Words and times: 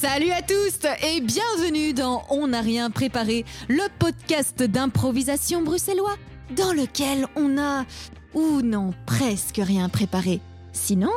Salut 0.00 0.30
à 0.30 0.40
tous 0.40 0.88
et 1.06 1.20
bienvenue 1.20 1.92
dans 1.92 2.24
On 2.30 2.46
n'a 2.46 2.62
rien 2.62 2.88
préparé, 2.88 3.44
le 3.68 3.82
podcast 3.98 4.62
d'improvisation 4.62 5.60
bruxellois 5.60 6.16
dans 6.56 6.72
lequel 6.72 7.26
on 7.36 7.58
a, 7.58 7.84
ou 8.32 8.62
non, 8.62 8.94
presque 9.04 9.60
rien 9.62 9.90
préparé. 9.90 10.40
Sinon, 10.72 11.10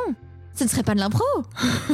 ce 0.54 0.64
ne 0.64 0.68
serait 0.68 0.82
pas 0.82 0.94
de 0.94 1.00
l'impro. 1.00 1.24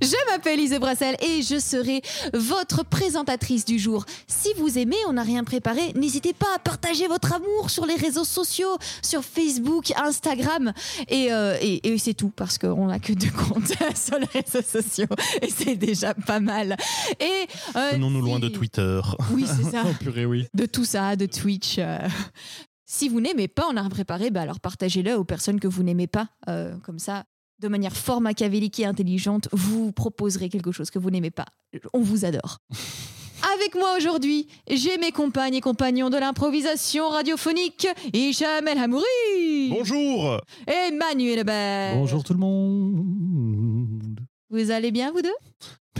je 0.00 0.30
m'appelle 0.32 0.60
Ise 0.60 0.78
Brassel 0.80 1.16
et 1.22 1.42
je 1.42 1.58
serai 1.58 2.02
votre 2.32 2.84
présentatrice 2.84 3.64
du 3.64 3.78
jour. 3.78 4.04
Si 4.26 4.48
vous 4.56 4.78
aimez 4.78 4.96
On 5.08 5.12
n'a 5.14 5.22
rien 5.22 5.44
préparé, 5.44 5.92
n'hésitez 5.94 6.32
pas 6.32 6.46
à 6.54 6.58
partager 6.58 7.06
votre 7.08 7.32
amour 7.32 7.70
sur 7.70 7.86
les 7.86 7.94
réseaux 7.94 8.24
sociaux, 8.24 8.76
sur 9.02 9.22
Facebook, 9.24 9.92
Instagram. 9.96 10.72
Et, 11.08 11.32
euh, 11.32 11.56
et- 11.60 11.86
et 11.88 11.98
c'est 11.98 12.14
tout, 12.14 12.30
parce 12.34 12.58
qu'on 12.58 12.86
n'a 12.86 12.98
que 12.98 13.12
deux 13.12 13.30
comptes 13.30 13.66
sur 13.96 14.18
les 14.18 14.40
réseaux 14.40 14.62
sociaux. 14.66 15.06
Et 15.42 15.50
c'est 15.50 15.76
déjà 15.76 16.14
pas 16.14 16.40
mal. 16.40 16.76
Et, 17.20 17.46
euh, 17.76 17.90
Tenons-nous 17.92 18.22
loin 18.22 18.38
de 18.40 18.48
Twitter. 18.48 19.00
Oui, 19.32 19.44
c'est 19.46 19.70
ça 19.70 19.82
Oh 19.86 19.92
purée, 20.00 20.26
oui. 20.26 20.46
de 20.54 20.66
tout 20.66 20.84
ça, 20.84 21.16
de 21.16 21.26
Twitch. 21.26 21.76
euh. 21.78 21.98
Si 22.86 23.08
vous 23.08 23.20
n'aimez 23.20 23.48
pas 23.48 23.66
On 23.70 23.76
a 23.76 23.80
rien 23.80 23.90
préparé, 23.90 24.30
bah 24.30 24.42
alors 24.42 24.60
partagez-le 24.60 25.14
aux 25.16 25.24
personnes 25.24 25.58
que 25.58 25.66
vous 25.68 25.82
n'aimez 25.82 26.06
pas. 26.06 26.28
Euh, 26.48 26.76
comme 26.84 26.98
ça, 26.98 27.24
de 27.60 27.68
manière 27.68 27.96
fort 27.96 28.20
machiavélique 28.20 28.80
et 28.80 28.84
intelligente, 28.86 29.48
vous 29.52 29.92
proposerez 29.92 30.48
quelque 30.48 30.72
chose 30.72 30.90
que 30.90 30.98
vous 30.98 31.10
n'aimez 31.10 31.30
pas. 31.30 31.46
On 31.92 32.00
vous 32.00 32.24
adore. 32.24 32.58
Avec 33.54 33.74
moi 33.74 33.96
aujourd'hui, 33.98 34.48
j'ai 34.70 34.96
mes 34.96 35.12
compagnes 35.12 35.54
et 35.54 35.60
compagnons 35.60 36.08
de 36.08 36.16
l'improvisation 36.16 37.10
radiophonique, 37.10 37.86
Hicham 38.14 38.66
El 38.66 38.78
Hamouri 38.78 39.68
Bonjour 39.70 40.40
et 40.66 40.90
Manuel 40.92 41.38
Lebert. 41.38 41.94
Bonjour 41.94 42.24
tout 42.24 42.32
le 42.32 42.38
monde. 42.38 44.20
Vous 44.48 44.70
allez 44.70 44.90
bien, 44.90 45.12
vous 45.12 45.20
deux? 45.20 45.34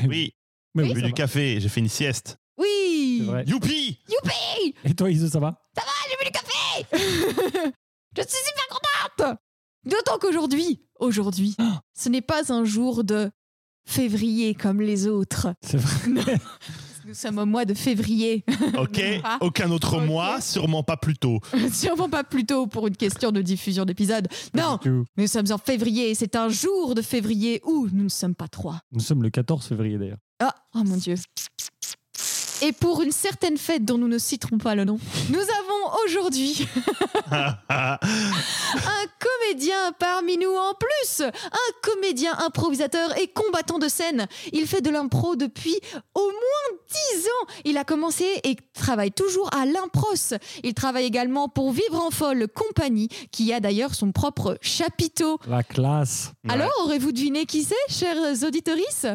Oui, 0.09 0.33
Mais 0.75 0.87
j'ai 0.87 0.95
bu 0.95 1.01
ça 1.01 1.07
du 1.07 1.13
va. 1.13 1.17
café, 1.17 1.61
j'ai 1.61 1.69
fait 1.69 1.81
une 1.81 1.89
sieste. 1.89 2.39
Oui. 2.57 3.29
Youpi 3.47 3.99
Youpi 4.09 4.75
Et 4.85 4.95
toi, 4.95 5.11
Iso, 5.11 5.29
ça 5.29 5.41
va 5.41 5.61
j'ai 6.09 6.17
bu 6.19 6.25
du 6.25 6.31
café 6.31 6.87
Je 8.17 8.23
suis 8.23 8.45
super 8.47 8.69
contente 8.69 9.39
D'autant 9.85 10.19
qu'aujourd'hui, 10.19 10.81
aujourd'hui, 11.05 11.57
ce 11.95 12.09
n'est 12.09 12.21
pas 12.23 12.53
un 12.53 12.65
jour 12.65 13.05
de 13.05 13.31
février 13.87 14.55
comme 14.55 14.81
les 14.81 15.07
autres. 15.07 15.49
C'est 15.63 15.77
vrai. 15.79 16.37
Nous 17.07 17.13
sommes 17.13 17.37
au 17.39 17.45
mois 17.45 17.67
de 17.67 17.75
février. 17.75 18.45
Ok, 18.79 18.99
Ah. 19.25 19.37
aucun 19.43 19.71
autre 19.71 20.01
mois, 20.01 20.41
sûrement 20.41 20.83
pas 20.83 20.97
plus 20.97 21.15
tôt. 21.17 21.39
Sûrement 21.71 22.09
pas 22.09 22.25
plus 22.25 22.47
tôt 22.47 22.67
pour 22.67 22.87
une 22.87 22.97
question 22.97 23.31
de 23.31 23.43
diffusion 23.43 23.85
d'épisode. 23.85 24.27
Non, 24.55 24.79
nous 25.17 25.27
sommes 25.27 25.53
en 25.53 25.59
février 25.59 26.11
et 26.11 26.15
c'est 26.15 26.35
un 26.35 26.49
jour 26.49 26.95
de 26.95 27.03
février 27.03 27.61
où 27.65 27.89
nous 27.93 28.05
ne 28.05 28.09
sommes 28.09 28.35
pas 28.35 28.49
trois. 28.49 28.81
Nous 28.91 29.01
sommes 29.01 29.23
le 29.23 29.29
14 29.31 29.67
février 29.67 29.99
d'ailleurs. 29.99 30.17
Ah, 30.41 30.55
oh 30.75 30.83
mon 30.83 30.97
Dieu. 30.97 31.17
Et 32.65 32.73
pour 32.73 33.03
une 33.03 33.13
certaine 33.13 33.59
fête 33.59 33.85
dont 33.85 33.99
nous 33.99 34.09
ne 34.09 34.17
citerons 34.17 34.57
pas 34.57 34.75
le 34.75 34.87
nom, 34.87 34.99
nous 35.29 35.39
avons 35.39 35.99
aujourd'hui 36.07 36.67
un 37.31 37.99
comédien 39.19 39.93
parmi 39.99 40.39
nous 40.39 40.49
en 40.49 40.73
plus. 40.73 41.21
Un 41.21 41.73
comédien 41.83 42.33
improvisateur 42.39 43.19
et 43.19 43.27
combattant 43.27 43.79
de 43.79 43.87
scène. 43.89 44.27
Il 44.55 44.67
fait 44.67 44.81
de 44.81 44.89
l'impro 44.89 45.37
depuis 45.37 45.79
au 46.15 46.23
moins 46.23 46.79
10 47.13 47.27
ans. 47.27 47.53
Il 47.67 47.77
a 47.77 47.85
commencé 47.85 48.25
et 48.45 48.57
travaille 48.73 49.13
toujours 49.13 49.51
à 49.55 49.67
l'impros. 49.67 50.33
Il 50.63 50.73
travaille 50.73 51.05
également 51.05 51.51
pour 51.51 51.71
Vivre 51.71 52.01
en 52.03 52.11
Folle 52.11 52.49
Compagnie, 52.49 53.09
qui 53.31 53.53
a 53.53 53.61
d'ailleurs 53.61 53.95
son 53.95 54.11
propre 54.11 54.57
chapiteau. 54.63 55.39
La 55.47 55.63
classe. 55.63 56.33
Alors, 56.49 56.73
aurez-vous 56.85 57.13
deviné 57.13 57.45
qui 57.45 57.63
c'est, 57.63 57.75
chers 57.89 58.43
auditorices? 58.43 59.07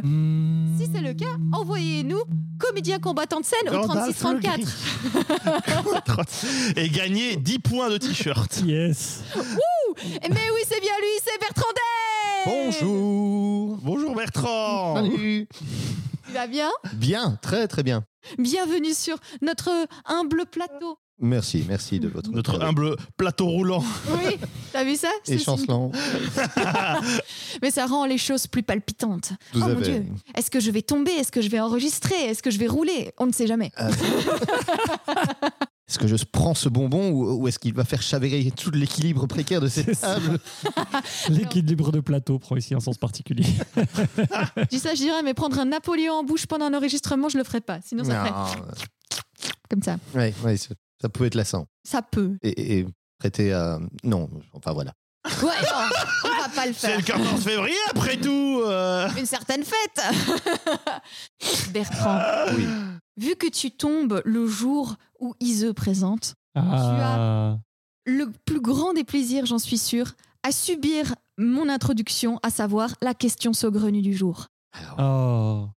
Si 0.78 0.88
c'est 0.94 1.02
le 1.02 1.16
cas, 1.16 1.36
envoyez-nous 1.52 2.22
comédien 2.60 3.00
combattant 3.00 3.39
de 3.40 3.46
scène 3.46 3.70
au 3.70 3.72
Gandalf 3.72 4.18
3634. 4.18 6.76
Et 6.78 6.90
gagner 6.90 7.36
10 7.36 7.60
points 7.60 7.90
de 7.90 7.98
t-shirt. 7.98 8.62
Yes. 8.66 9.22
Mais 10.06 10.50
oui, 10.54 10.62
c'est 10.68 10.80
bien 10.82 10.94
lui, 11.00 11.20
c'est 11.24 11.40
Bertrand 11.40 11.72
Day 11.74 11.82
Bonjour. 12.46 13.78
Bonjour 13.82 14.16
Bertrand 14.16 14.96
Salut. 14.96 15.48
Tu 16.26 16.32
vas 16.34 16.48
bien? 16.48 16.70
Bien, 16.94 17.38
très 17.42 17.68
très 17.68 17.84
bien. 17.84 18.04
Bienvenue 18.38 18.94
sur 18.94 19.18
notre 19.42 19.70
humble 20.06 20.46
plateau. 20.46 20.98
Merci, 21.22 21.66
merci 21.68 22.00
de 22.00 22.08
votre 22.08 22.32
Notre 22.32 22.62
humble 22.62 22.96
plateau 23.18 23.48
roulant. 23.48 23.84
Oui, 24.10 24.38
t'as 24.72 24.84
vu 24.86 24.96
ça 24.96 25.10
et 25.26 25.38
C'est- 25.38 25.44
chancelant. 25.44 25.92
Mais 27.62 27.72
ça 27.72 27.86
rend 27.88 28.06
les 28.06 28.18
choses 28.18 28.48
plus 28.48 28.64
palpitantes. 28.64 29.34
Vous 29.54 29.62
oh 29.64 29.68
mon 29.68 29.82
Dieu, 29.82 30.06
est-ce 30.36 30.50
que 30.50 30.60
je 30.62 30.72
vais 30.72 30.82
tomber? 30.82 31.12
Est-ce 31.12 31.32
que 31.32 31.42
je 31.42 31.50
vais 31.50 31.60
enregistrer? 31.60 32.16
Est-ce 32.16 32.42
que 32.42 32.52
je 32.52 32.58
vais 32.58 32.68
rouler? 32.68 33.12
On 33.18 33.26
ne 33.26 33.34
sait 33.34 33.48
jamais. 33.48 33.72
Ah, 33.76 33.90
Est-ce 35.90 35.98
que 35.98 36.06
je 36.08 36.16
prends 36.24 36.54
ce 36.54 36.70
bonbon 36.70 37.10
ou, 37.10 37.42
ou 37.42 37.48
est-ce 37.48 37.58
qu'il 37.58 37.74
va 37.74 37.84
faire 37.84 38.04
chavirer 38.04 38.52
tout 38.52 38.70
l'équilibre 38.70 39.26
précaire 39.26 39.60
de 39.60 39.68
cette 39.68 40.00
table? 40.00 40.38
L'équilibre 41.30 41.92
de 41.92 42.00
plateau 42.00 42.38
prend 42.38 42.56
ici 42.56 42.76
un 42.76 42.80
sens 42.80 43.00
particulier. 43.00 43.48
Je 43.76 44.66
dis 44.70 44.78
ça, 44.78 44.94
je 44.94 45.00
dirais, 45.00 45.24
mais 45.24 45.34
prendre 45.34 45.58
un 45.58 45.66
Napoléon 45.66 46.14
en 46.14 46.24
bouche 46.24 46.46
pendant 46.46 46.66
un 46.66 46.76
enregistrement, 46.76 47.28
je 47.28 47.40
le 47.40 47.44
ferai 47.44 47.60
pas. 47.62 47.80
Sinon, 47.84 48.04
ça 48.04 48.24
ferait 48.24 48.62
comme 49.68 49.82
ça. 49.82 49.98
Ouais, 50.14 50.32
ouais, 50.44 50.58
ça 51.02 51.10
peut 51.10 51.26
être 51.26 51.36
lassant. 51.36 51.66
Ça 51.84 52.02
peut. 52.02 52.38
Et, 52.42 52.50
et- 52.50 52.80
et 52.80 52.88
prêter 53.20 53.54
à. 53.54 53.80
Non, 54.04 54.30
enfin 54.54 54.74
voilà. 54.74 54.94
Ouais, 55.26 55.32
non, 55.44 55.90
on 56.24 56.42
va 56.42 56.50
pas 56.56 56.66
le 56.66 56.74
C'est 56.74 56.88
faire. 56.88 56.98
le 56.98 57.04
14 57.04 57.44
février 57.44 57.76
après 57.90 58.18
tout 58.18 58.62
euh. 58.64 59.08
Une 59.18 59.26
certaine 59.26 59.64
fête. 59.64 60.02
Bertrand, 61.74 62.20
Oui. 62.56 62.66
vu 63.18 63.36
que 63.36 63.48
tu 63.48 63.72
tombes 63.72 64.22
le 64.26 64.48
jour 64.48 64.96
où 65.20 65.36
Ise 65.40 65.74
présente, 65.76 66.36
Ah. 66.56 67.58
le 68.06 68.32
plus 68.46 68.62
grand 68.62 68.94
des 68.94 69.04
plaisirs, 69.04 69.46
j'en 69.46 69.60
suis 69.60 69.78
sûre, 69.78 70.14
à 70.44 70.52
subir 70.52 71.14
mon 71.38 71.70
introduction, 71.70 72.40
à 72.44 72.50
savoir 72.50 72.96
la 73.02 73.14
question 73.14 73.54
saugrenue 73.54 74.02
du 74.02 74.16
jour. 74.16 74.48
Alors, 74.74 74.96
Oh. 75.00 75.70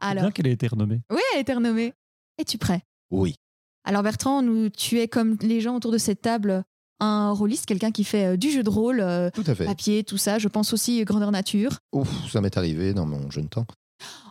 C'est 0.00 0.08
Alors, 0.08 0.24
bien 0.24 0.30
qu'elle 0.32 0.46
ait 0.48 0.52
été 0.52 0.66
renommée. 0.66 1.00
oui, 1.10 1.20
elle 1.32 1.38
a 1.38 1.40
été 1.40 1.52
renommée. 1.54 1.94
Es-tu 2.38 2.58
prêt? 2.58 2.82
Oui. 3.10 3.36
Alors 3.84 4.02
Bertrand, 4.02 4.42
nous, 4.42 4.68
tu 4.70 5.00
es 5.00 5.08
comme 5.08 5.36
les 5.42 5.60
gens 5.60 5.76
autour 5.76 5.90
de 5.92 5.98
cette 5.98 6.22
table, 6.22 6.62
un 7.00 7.30
rôliste, 7.32 7.66
quelqu'un 7.66 7.90
qui 7.90 8.04
fait 8.04 8.26
euh, 8.34 8.36
du 8.36 8.50
jeu 8.50 8.62
de 8.62 8.70
rôle, 8.70 9.00
euh, 9.00 9.30
Tout 9.34 9.44
à 9.46 9.54
fait. 9.54 9.64
papier, 9.64 10.04
tout 10.04 10.18
ça. 10.18 10.38
Je 10.38 10.48
pense 10.48 10.72
aussi 10.72 11.00
euh, 11.00 11.04
grandeur 11.04 11.30
nature. 11.32 11.78
Ouf, 11.92 12.08
ça 12.30 12.40
m'est 12.40 12.56
arrivé 12.56 12.94
dans 12.94 13.06
mon 13.06 13.30
jeune 13.30 13.48
temps. 13.48 13.66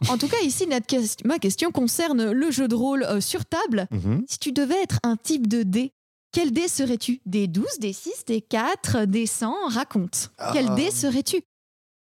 En 0.10 0.18
tout 0.18 0.28
cas, 0.28 0.38
ici, 0.44 0.68
notre 0.68 0.86
ma 1.26 1.40
question 1.40 1.72
concerne 1.72 2.32
le 2.32 2.52
jeu 2.52 2.68
de 2.68 2.76
rôle 2.76 3.04
euh, 3.04 3.22
sur 3.22 3.46
table. 3.46 3.88
Mhm. 3.92 4.24
Si 4.28 4.38
tu 4.40 4.52
devais 4.52 4.82
être 4.82 5.00
un 5.04 5.16
type 5.18 5.48
de 5.48 5.64
dé, 5.64 5.92
quel 6.34 6.52
dé 6.52 6.68
serais-tu? 6.70 7.20
Des 7.26 7.48
12, 7.48 7.80
des 7.80 7.92
6, 7.94 8.24
des 8.28 8.42
4, 8.42 9.06
des 9.06 9.26
100 9.26 9.54
Raconte. 9.68 10.32
Quel 10.54 10.68
Ah. 10.70 10.76
dé 10.76 10.92
serais-tu? 10.92 11.42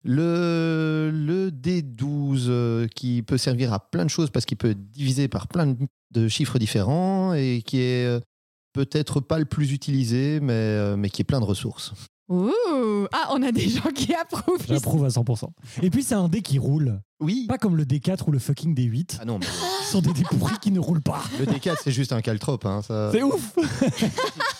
Le, 0.08 1.10
le 1.12 1.50
D12 1.50 2.46
euh, 2.48 2.88
qui 2.96 3.24
peut 3.24 3.40
servir 3.40 3.74
à 3.74 3.80
plein 3.80 4.06
de 4.06 4.10
choses 4.10 4.30
parce 4.30 4.46
qu'il 4.46 4.56
peut 4.56 4.70
être 4.70 4.92
divisé 4.92 5.28
par 5.28 5.48
plein 5.48 5.76
de, 6.12 6.28
chiffres 6.28 6.60
différents 6.60 7.34
et 7.34 7.64
qui 7.66 7.80
est 7.80 8.06
euh, 8.06 8.20
peut-être 8.74 9.20
pas 9.20 9.40
le 9.40 9.46
plus 9.46 9.74
utilisé, 9.74 10.40
mais, 10.42 10.54
euh, 10.54 10.96
mais 10.96 11.10
qui 11.10 11.24
est 11.24 11.26
plein 11.26 11.40
de 11.40 11.46
ressources. 11.46 11.92
Ouh 12.30 12.52
Ah, 13.12 13.30
on 13.32 13.42
a 13.42 13.52
des 13.52 13.68
gens 13.68 13.90
qui 13.96 14.14
approuvent. 14.14 14.64
J'approuve 14.68 15.06
à 15.06 15.10
100%. 15.10 15.50
Et 15.82 15.90
puis 15.90 16.04
c'est 16.04 16.16
un 16.16 16.30
dé 16.30 16.44
qui 16.44 16.60
roule. 16.60 17.02
Oui. 17.20 17.48
Pas 17.48 17.58
comme 17.58 17.76
le 17.76 17.84
D4 17.84 18.28
ou 18.28 18.32
le 18.32 18.40
fucking 18.40 18.76
D8. 18.76 19.18
Ah 19.22 19.26
non, 19.26 19.40
mais 19.40 19.46
Ce 19.86 19.92
sont 19.92 20.02
des 20.02 20.14
dés 20.14 20.24
pourris 20.24 20.59
qui 20.62 20.72
ne 20.72 20.79
roulent 20.79 21.02
pas. 21.02 21.24
le 21.40 21.46
D4 21.46 21.78
c'est 21.84 21.91
juste 21.91 22.14
un 22.14 22.22
caltrope. 22.22 22.66
Hein, 22.68 22.84
ça... 22.84 23.09
C'est 23.12 23.24
ouf. 23.24 23.56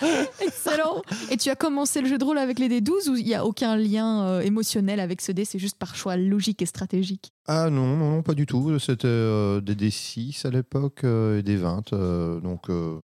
Excellent. 0.40 1.02
Et 1.30 1.36
tu 1.36 1.50
as 1.50 1.56
commencé 1.56 2.00
le 2.00 2.08
jeu 2.08 2.18
de 2.18 2.24
rôle 2.24 2.38
avec 2.38 2.58
les 2.58 2.68
dés 2.68 2.80
12 2.80 3.08
ou 3.08 3.16
il 3.16 3.24
n'y 3.24 3.34
a 3.34 3.44
aucun 3.44 3.76
lien 3.76 4.22
euh, 4.24 4.40
émotionnel 4.40 5.00
avec 5.00 5.20
ce 5.20 5.32
dé 5.32 5.44
C'est 5.44 5.58
juste 5.58 5.78
par 5.78 5.94
choix 5.96 6.16
logique 6.16 6.62
et 6.62 6.66
stratégique? 6.66 7.32
Ah 7.46 7.70
non, 7.70 7.96
non, 7.96 8.10
non, 8.10 8.22
pas 8.22 8.34
du 8.34 8.46
tout. 8.46 8.78
C'était 8.78 9.06
euh, 9.08 9.60
des 9.60 9.74
D6 9.74 10.46
à 10.46 10.50
l'époque 10.50 11.04
euh, 11.04 11.38
et 11.38 11.42
des 11.42 11.56
20. 11.56 11.92
euh, 11.92 12.40
donc 12.40 12.70
euh, 12.70 12.98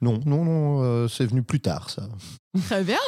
non, 0.00 0.20
non, 0.26 0.44
non, 0.44 0.82
euh, 0.82 1.08
c'est 1.08 1.26
venu 1.26 1.42
plus 1.42 1.60
tard 1.60 1.90
ça. 1.90 2.08
Très 2.66 2.84
bien. 2.84 2.98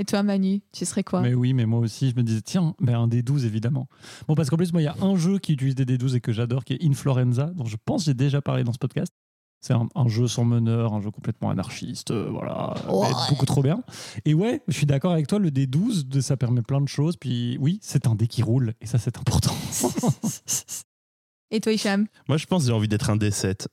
Et 0.00 0.04
toi, 0.04 0.22
Manu, 0.22 0.60
tu 0.72 0.84
serais 0.84 1.02
quoi? 1.02 1.20
Mais 1.22 1.34
oui, 1.34 1.52
mais 1.54 1.66
moi 1.66 1.80
aussi, 1.80 2.10
je 2.10 2.14
me 2.14 2.22
disais, 2.22 2.40
tiens, 2.40 2.72
ben 2.80 2.94
un 2.94 3.08
D12 3.08 3.44
évidemment. 3.44 3.88
Bon, 4.28 4.36
parce 4.36 4.48
qu'en 4.48 4.56
plus, 4.56 4.72
moi, 4.72 4.80
il 4.80 4.84
y 4.84 4.88
a 4.88 4.94
un 5.02 5.16
jeu 5.16 5.38
qui 5.40 5.54
utilise 5.54 5.74
des 5.74 5.84
D12 5.84 6.14
et 6.14 6.20
que 6.20 6.30
j'adore, 6.32 6.64
qui 6.64 6.74
est 6.74 6.84
Influenza, 6.84 7.46
dont 7.56 7.64
je 7.64 7.76
pense 7.84 8.02
que 8.02 8.06
j'ai 8.06 8.14
déjà 8.14 8.40
parlé 8.40 8.62
dans 8.62 8.72
ce 8.72 8.78
podcast. 8.78 9.12
C'est 9.60 9.72
un, 9.74 9.88
un 9.96 10.06
jeu 10.08 10.28
sans 10.28 10.44
meneur, 10.44 10.92
un 10.94 11.00
jeu 11.00 11.10
complètement 11.10 11.50
anarchiste, 11.50 12.12
euh, 12.12 12.28
voilà, 12.30 12.74
Ouais. 12.88 13.08
beaucoup 13.28 13.44
trop 13.46 13.60
bien. 13.62 13.82
Et 14.24 14.32
ouais, 14.32 14.62
je 14.68 14.72
suis 14.76 14.86
d'accord 14.86 15.12
avec 15.12 15.26
toi, 15.26 15.38
le 15.40 15.50
D12, 15.50 16.06
de- 16.06 16.20
ça 16.20 16.36
permet 16.36 16.62
plein 16.62 16.80
de 16.80 16.86
choses. 16.88 17.16
Puis 17.16 17.58
oui, 17.60 17.80
c'est 17.82 18.06
un 18.06 18.14
dé 18.14 18.28
qui 18.28 18.42
roule, 18.42 18.74
et 18.80 18.86
ça, 18.86 18.98
c'est 18.98 19.18
important. 19.18 19.54
Et 21.50 21.60
toi, 21.60 21.72
Hicham? 21.72 22.06
Moi 22.28 22.36
je 22.36 22.44
pense 22.44 22.62
que 22.62 22.66
j'ai 22.68 22.74
envie 22.74 22.88
d'être 22.88 23.08
un 23.08 23.16
D7. 23.16 23.68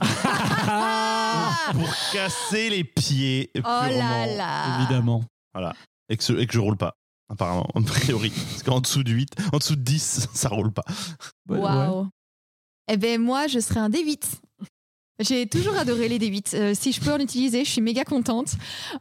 Ah 0.00 1.70
Pour 1.72 1.88
casser 2.12 2.68
les 2.70 2.84
pieds 2.84 3.50
Oh 3.56 3.60
là 3.62 3.88
purement. 3.88 4.36
là 4.36 4.78
Évidemment. 4.80 5.24
Et 6.08 6.16
que, 6.16 6.22
ce- 6.22 6.34
et 6.34 6.46
que 6.46 6.52
je 6.52 6.60
roule 6.60 6.76
pas. 6.76 6.92
apparemment, 7.30 7.66
a 7.74 7.80
priori. 7.80 8.30
Parce 8.30 8.62
qu'en 8.62 8.80
dessous 8.80 9.02
de 9.02 9.10
8, 9.10 9.30
en 9.52 9.58
dessous 9.58 9.76
de 9.76 9.80
10, 9.80 10.28
ça 10.34 10.48
roule 10.50 10.72
pas. 10.72 10.84
Ouais. 11.48 11.58
Waouh. 11.58 12.08
Eh 12.88 12.96
ben 12.96 13.20
moi, 13.20 13.46
je 13.48 13.58
serais 13.58 13.80
un 13.80 13.88
D8. 13.88 14.22
J'ai 15.18 15.46
toujours 15.46 15.74
adoré 15.76 16.08
les 16.08 16.18
D8. 16.18 16.54
Euh, 16.54 16.74
si 16.78 16.92
je 16.92 17.00
peux 17.00 17.10
en 17.10 17.18
utiliser, 17.18 17.64
je 17.64 17.70
suis 17.70 17.80
méga 17.80 18.04
contente. 18.04 18.48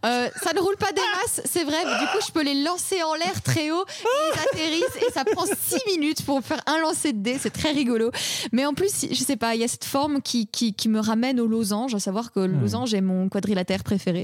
Euh, 0.06 0.29
ça 0.41 0.53
ne 0.53 0.59
roule 0.62 0.77
pas 0.77 0.91
des 0.94 1.01
masses, 1.01 1.41
c'est 1.44 1.63
vrai. 1.65 1.77
du 1.83 2.06
coup, 2.07 2.23
je 2.25 2.31
peux 2.31 2.44
les 2.44 2.63
lancer 2.63 3.03
en 3.03 3.15
l'air 3.15 3.41
très 3.44 3.69
haut 3.71 3.83
et 3.83 4.33
ils 4.33 4.39
atterrissent 4.39 5.07
et 5.07 5.12
ça 5.12 5.25
prend 5.25 5.45
6 5.45 5.77
minutes 5.97 6.23
pour 6.25 6.41
faire 6.41 6.62
un 6.67 6.79
lancer 6.79 7.12
de 7.12 7.19
dés. 7.21 7.38
C'est 7.39 7.50
très 7.51 7.71
rigolo. 7.71 8.12
Mais 8.53 8.65
en 8.65 8.73
plus, 8.73 9.07
je 9.12 9.15
sais 9.23 9.35
pas, 9.35 9.56
il 9.56 9.62
y 9.62 9.63
a 9.65 9.67
cette 9.67 9.83
forme 9.85 10.21
qui, 10.21 10.47
qui, 10.47 10.73
qui 10.73 10.88
me 10.88 11.00
ramène 11.01 11.39
au 11.41 11.47
losange, 11.47 11.94
à 11.95 12.00
savoir 12.00 12.31
que 12.31 12.39
le 12.39 12.53
Hmm. 12.56 12.62
losange 12.62 12.94
est 12.94 13.01
mon 13.01 13.27
quadrilatère 13.27 13.83
préféré. 13.83 14.23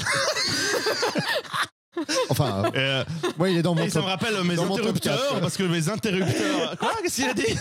Enfin, 2.30 2.64
euh, 2.76 2.82
Euh, 2.92 3.04
moi, 3.38 3.50
il 3.50 3.58
est 3.58 3.62
dans 3.62 3.76
mon 3.76 3.84
et 3.84 3.90
ça 3.90 4.00
me 4.02 4.06
rappelle 4.06 4.34
mes 4.44 4.56
dans 4.56 4.66
mon 4.66 4.76
top 4.76 4.88
interrupteurs, 4.88 5.30
4. 5.30 5.42
parce 5.42 5.58
que 5.58 5.64
mes 5.64 5.90
interrupteurs. 5.90 6.78
Quoi 6.80 6.92
Qu'est-ce 7.02 7.16
qu'il 7.16 7.30
a 7.30 7.34
dit 7.34 7.56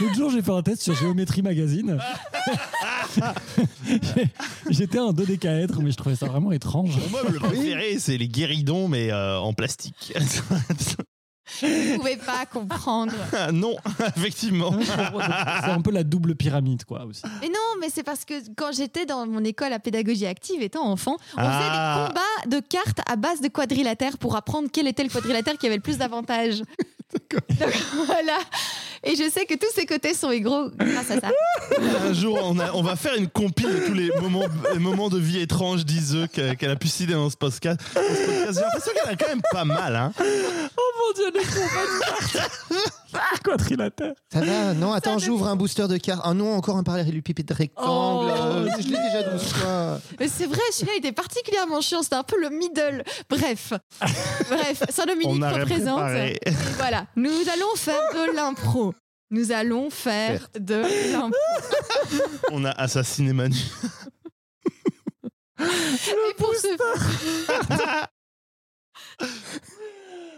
L'autre 0.00 0.14
jour, 0.14 0.30
j'ai 0.30 0.42
fait 0.42 0.50
un 0.50 0.62
test 0.62 0.82
sur 0.82 0.94
Géométrie 0.94 1.42
Magazine. 1.42 1.98
J'étais 4.70 4.98
un 4.98 5.12
2 5.12 5.26
décaèdre, 5.26 5.80
mais 5.82 5.90
je 5.90 5.96
trouvais 5.96 6.16
ça 6.16 6.26
vraiment 6.26 6.52
étrange. 6.52 6.96
Mon 7.10 7.22
meuble 7.22 7.38
préféré, 7.38 7.98
c'est 7.98 8.16
les 8.16 8.28
guéridons, 8.28 8.88
mais 8.88 9.12
euh, 9.12 9.38
en 9.38 9.52
plastique. 9.52 10.14
Vous 11.62 11.98
pouvez 11.98 12.16
pas 12.16 12.46
comprendre. 12.46 13.12
Ah, 13.36 13.52
non, 13.52 13.76
effectivement. 14.16 14.74
C'est 14.80 15.70
un 15.70 15.80
peu 15.82 15.90
la 15.90 16.04
double 16.04 16.34
pyramide, 16.34 16.84
quoi, 16.84 17.04
aussi. 17.04 17.22
Mais 17.42 17.48
non, 17.48 17.80
mais 17.80 17.88
c'est 17.92 18.02
parce 18.02 18.24
que 18.24 18.34
quand 18.56 18.72
j'étais 18.72 19.06
dans 19.06 19.26
mon 19.26 19.42
école 19.44 19.72
à 19.72 19.78
pédagogie 19.78 20.26
active, 20.26 20.62
étant 20.62 20.86
enfant, 20.86 21.16
on 21.36 21.38
Ah. 21.38 21.50
faisait 21.50 21.70
des 21.70 22.06
combats 22.08 22.56
de 22.58 22.66
cartes 22.66 23.00
à 23.10 23.16
base 23.16 23.40
de 23.40 23.48
quadrilatère 23.48 24.18
pour 24.18 24.36
apprendre 24.36 24.68
quel 24.72 24.86
était 24.86 25.02
le 25.02 25.08
quadrilatère 25.10 25.58
qui 25.58 25.66
avait 25.66 25.76
le 25.76 25.82
plus 25.82 25.98
d'avantages. 25.98 26.62
Donc 27.14 27.40
voilà. 28.06 28.38
Et 29.04 29.14
je 29.16 29.28
sais 29.30 29.44
que 29.44 29.54
tous 29.54 29.70
ces 29.74 29.84
côtés 29.86 30.14
sont 30.14 30.30
égaux 30.30 30.70
grâce 30.78 31.10
à 31.10 31.20
ça. 31.20 31.28
Un 32.08 32.12
jour, 32.14 32.38
on, 32.42 32.58
a- 32.58 32.72
on 32.72 32.82
va 32.82 32.96
faire 32.96 33.14
une 33.14 33.28
compile 33.28 33.66
de 33.68 33.86
tous 33.86 33.92
les 33.92 34.10
moments, 34.20 34.46
les 34.72 34.78
moments 34.78 35.10
de 35.10 35.18
vie 35.18 35.38
étranges 35.40 35.84
d'Iseux 35.84 36.26
qu'elle 36.26 36.56
qu'elle 36.56 36.70
a 36.70 36.76
pu 36.76 36.88
citer 36.88 37.12
dans 37.12 37.28
ce 37.28 37.36
podcast. 37.36 37.78
Dans 37.94 38.00
ce 38.00 38.26
podcast. 38.26 38.52
J'ai 38.54 38.60
l'impression 38.62 38.92
qu'elle 38.94 39.12
a 39.12 39.16
quand 39.16 39.28
même 39.28 39.42
pas 39.52 39.64
mal. 39.66 39.94
Hein. 39.94 40.12
Oh 40.76 40.83
mon 41.06 41.12
dieu, 41.14 41.30
cartes 41.32 42.50
Quadrilatère. 43.44 44.14
Ça 44.32 44.40
va 44.40 44.74
Non, 44.74 44.92
attends, 44.92 45.18
j'ouvre 45.18 45.46
un 45.46 45.54
booster 45.56 45.86
de 45.86 45.96
cartes. 45.98 46.22
Ah 46.24 46.34
non, 46.34 46.54
encore 46.56 46.76
un 46.76 46.82
parallélépipède 46.82 47.50
rectangle. 47.52 47.88
Oh. 47.88 48.28
Euh, 48.28 48.68
je 48.80 48.88
l'ai 48.88 48.98
déjà 48.98 49.22
12 49.30 49.52
fois. 49.52 50.00
Mais 50.18 50.26
c'est 50.28 50.46
vrai, 50.46 50.58
celui-là 50.72 50.96
était 50.96 51.12
particulièrement 51.12 51.80
chiant. 51.80 52.02
C'était 52.02 52.16
un 52.16 52.24
peu 52.24 52.40
le 52.40 52.50
middle. 52.50 53.04
Bref. 53.30 53.72
Bref, 54.48 54.82
Saint-Dominique 54.90 55.44
représente. 55.44 56.00
préparé. 56.00 56.38
Et 56.44 56.50
voilà. 56.76 57.06
Nous 57.16 57.30
allons 57.30 57.76
faire 57.76 58.02
de 58.14 58.34
l'impro. 58.34 58.94
Nous 59.30 59.52
allons 59.52 59.90
faire 59.90 60.40
Certes. 60.40 60.58
de 60.58 60.82
l'impro. 61.12 61.38
On 62.50 62.64
a 62.64 62.70
assassiné 62.70 63.32
Manu. 63.32 63.56
Et 65.60 66.34
pour 66.36 66.52
ce 66.54 66.76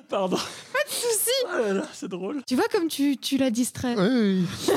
Pardon. 0.08 0.38
souci, 0.88 1.31
Oh 1.47 1.58
là 1.58 1.73
là, 1.75 1.82
c'est 1.93 2.08
drôle. 2.08 2.43
tu 2.47 2.55
vois 2.55 2.69
comme 2.70 2.88
tu, 2.88 3.17
tu 3.17 3.37
l'as 3.37 3.50
distrait. 3.50 3.94
Oui, 3.97 4.44
oui. 4.69 4.76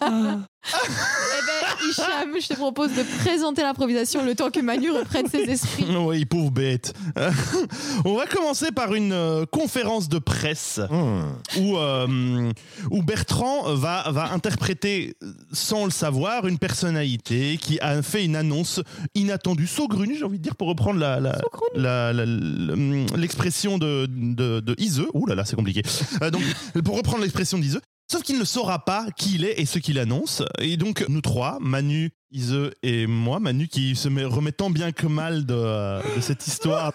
Ah. 0.00 0.38
Eh 0.62 1.46
ben, 1.46 1.88
Hicham, 1.88 2.34
je 2.40 2.48
te 2.48 2.54
propose 2.54 2.90
de 2.92 3.02
présenter 3.24 3.62
l'improvisation 3.62 4.24
le 4.24 4.34
temps 4.34 4.50
que 4.50 4.60
Manu 4.60 4.90
reprenne 4.90 5.26
ses 5.28 5.38
esprits. 5.50 5.86
Oui, 5.98 6.24
pauvre 6.26 6.50
bête. 6.50 6.92
On 8.04 8.14
va 8.16 8.26
commencer 8.26 8.70
par 8.70 8.94
une 8.94 9.12
euh, 9.12 9.46
conférence 9.46 10.08
de 10.08 10.18
presse 10.18 10.80
Hmm. 10.90 11.22
où, 11.58 11.76
euh, 11.78 12.52
où 12.90 13.02
Bertrand 13.02 13.74
va, 13.74 14.10
va 14.10 14.32
interpréter, 14.32 15.14
sans 15.52 15.84
le 15.86 15.90
savoir, 15.90 16.46
une 16.46 16.58
personnalité 16.58 17.58
qui 17.58 17.78
a 17.80 18.02
fait 18.02 18.24
une 18.24 18.36
annonce 18.36 18.80
inattendue, 19.14 19.66
saugrenue, 19.66 20.16
j'ai 20.18 20.24
envie 20.24 20.38
de 20.38 20.42
dire, 20.42 20.56
pour 20.56 20.68
reprendre 20.68 20.98
la, 21.00 21.20
la- 21.20 21.38
la- 21.74 22.12
la- 22.12 22.26
la- 22.26 23.16
l'expression 23.16 23.78
de, 23.78 24.06
de, 24.08 24.60
de 24.60 24.74
Iseux. 24.78 25.08
Ouh 25.14 25.26
là 25.26 25.34
là, 25.34 25.44
c'est 25.44 25.56
compliqué. 25.56 25.82
Euh, 26.22 26.30
donc, 26.30 26.42
pour 26.84 26.96
reprendre 26.96 27.22
l'expression 27.22 27.58
d'Iseux. 27.58 27.80
Sauf 28.10 28.22
qu'il 28.24 28.40
ne 28.40 28.44
saura 28.44 28.84
pas 28.84 29.06
qui 29.16 29.36
il 29.36 29.44
est 29.44 29.60
et 29.60 29.66
ce 29.66 29.78
qu'il 29.78 29.96
annonce. 30.00 30.42
Et 30.58 30.76
donc, 30.76 31.04
nous 31.08 31.20
trois, 31.20 31.58
Manu, 31.60 32.10
Iseux 32.32 32.72
et 32.82 33.06
moi, 33.06 33.38
Manu 33.38 33.68
qui 33.68 33.94
se 33.94 34.08
met, 34.08 34.24
remet 34.24 34.50
tant 34.50 34.68
bien 34.68 34.90
que 34.90 35.06
mal 35.06 35.46
de, 35.46 35.54
euh, 35.54 36.02
de 36.16 36.20
cette 36.20 36.44
histoire. 36.44 36.92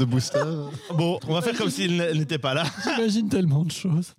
De 0.00 0.04
booster. 0.04 0.42
Bon, 0.96 1.20
on 1.28 1.34
va 1.34 1.42
faire 1.42 1.56
comme 1.56 1.70
s'il 1.70 1.96
n'était 1.96 2.38
pas 2.38 2.52
là. 2.52 2.64
J'imagine 2.82 3.28
tellement 3.28 3.62
de 3.62 3.70
choses. 3.70 4.14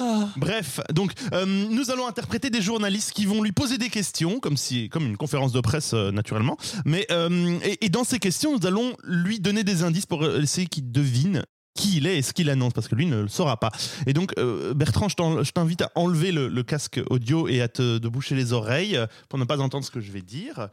Ah. 0.00 0.28
Bref, 0.38 0.80
donc 0.94 1.12
euh, 1.34 1.44
nous 1.44 1.90
allons 1.90 2.06
interpréter 2.06 2.48
des 2.48 2.62
journalistes 2.62 3.12
qui 3.12 3.26
vont 3.26 3.42
lui 3.42 3.52
poser 3.52 3.76
des 3.76 3.90
questions, 3.90 4.40
comme 4.40 4.56
si, 4.56 4.88
comme 4.88 5.04
une 5.04 5.18
conférence 5.18 5.52
de 5.52 5.60
presse 5.60 5.92
euh, 5.92 6.10
naturellement. 6.10 6.56
Mais 6.86 7.06
euh, 7.10 7.58
et, 7.64 7.84
et 7.84 7.88
dans 7.90 8.04
ces 8.04 8.18
questions, 8.18 8.56
nous 8.58 8.66
allons 8.66 8.94
lui 9.04 9.40
donner 9.40 9.62
des 9.62 9.82
indices 9.82 10.06
pour 10.06 10.24
essayer 10.24 10.68
qu'il 10.68 10.90
devine 10.90 11.44
qui 11.80 11.96
il 11.96 12.06
est 12.06 12.18
et 12.18 12.22
ce 12.22 12.32
qu'il 12.32 12.50
annonce, 12.50 12.72
parce 12.74 12.88
que 12.88 12.94
lui 12.94 13.06
ne 13.06 13.20
le 13.22 13.28
saura 13.28 13.56
pas. 13.58 13.70
Et 14.06 14.12
donc, 14.12 14.32
euh, 14.38 14.74
Bertrand, 14.74 15.08
je 15.08 15.50
t'invite 15.52 15.82
à 15.82 15.90
enlever 15.94 16.30
le, 16.32 16.48
le 16.48 16.62
casque 16.62 17.00
audio 17.10 17.48
et 17.48 17.60
à 17.62 17.68
te 17.68 17.98
de 17.98 18.08
boucher 18.08 18.34
les 18.34 18.52
oreilles 18.52 18.96
euh, 18.96 19.06
pour 19.28 19.38
ne 19.38 19.44
pas 19.44 19.58
entendre 19.58 19.84
ce 19.84 19.90
que 19.90 20.00
je 20.00 20.12
vais 20.12 20.22
dire. 20.22 20.68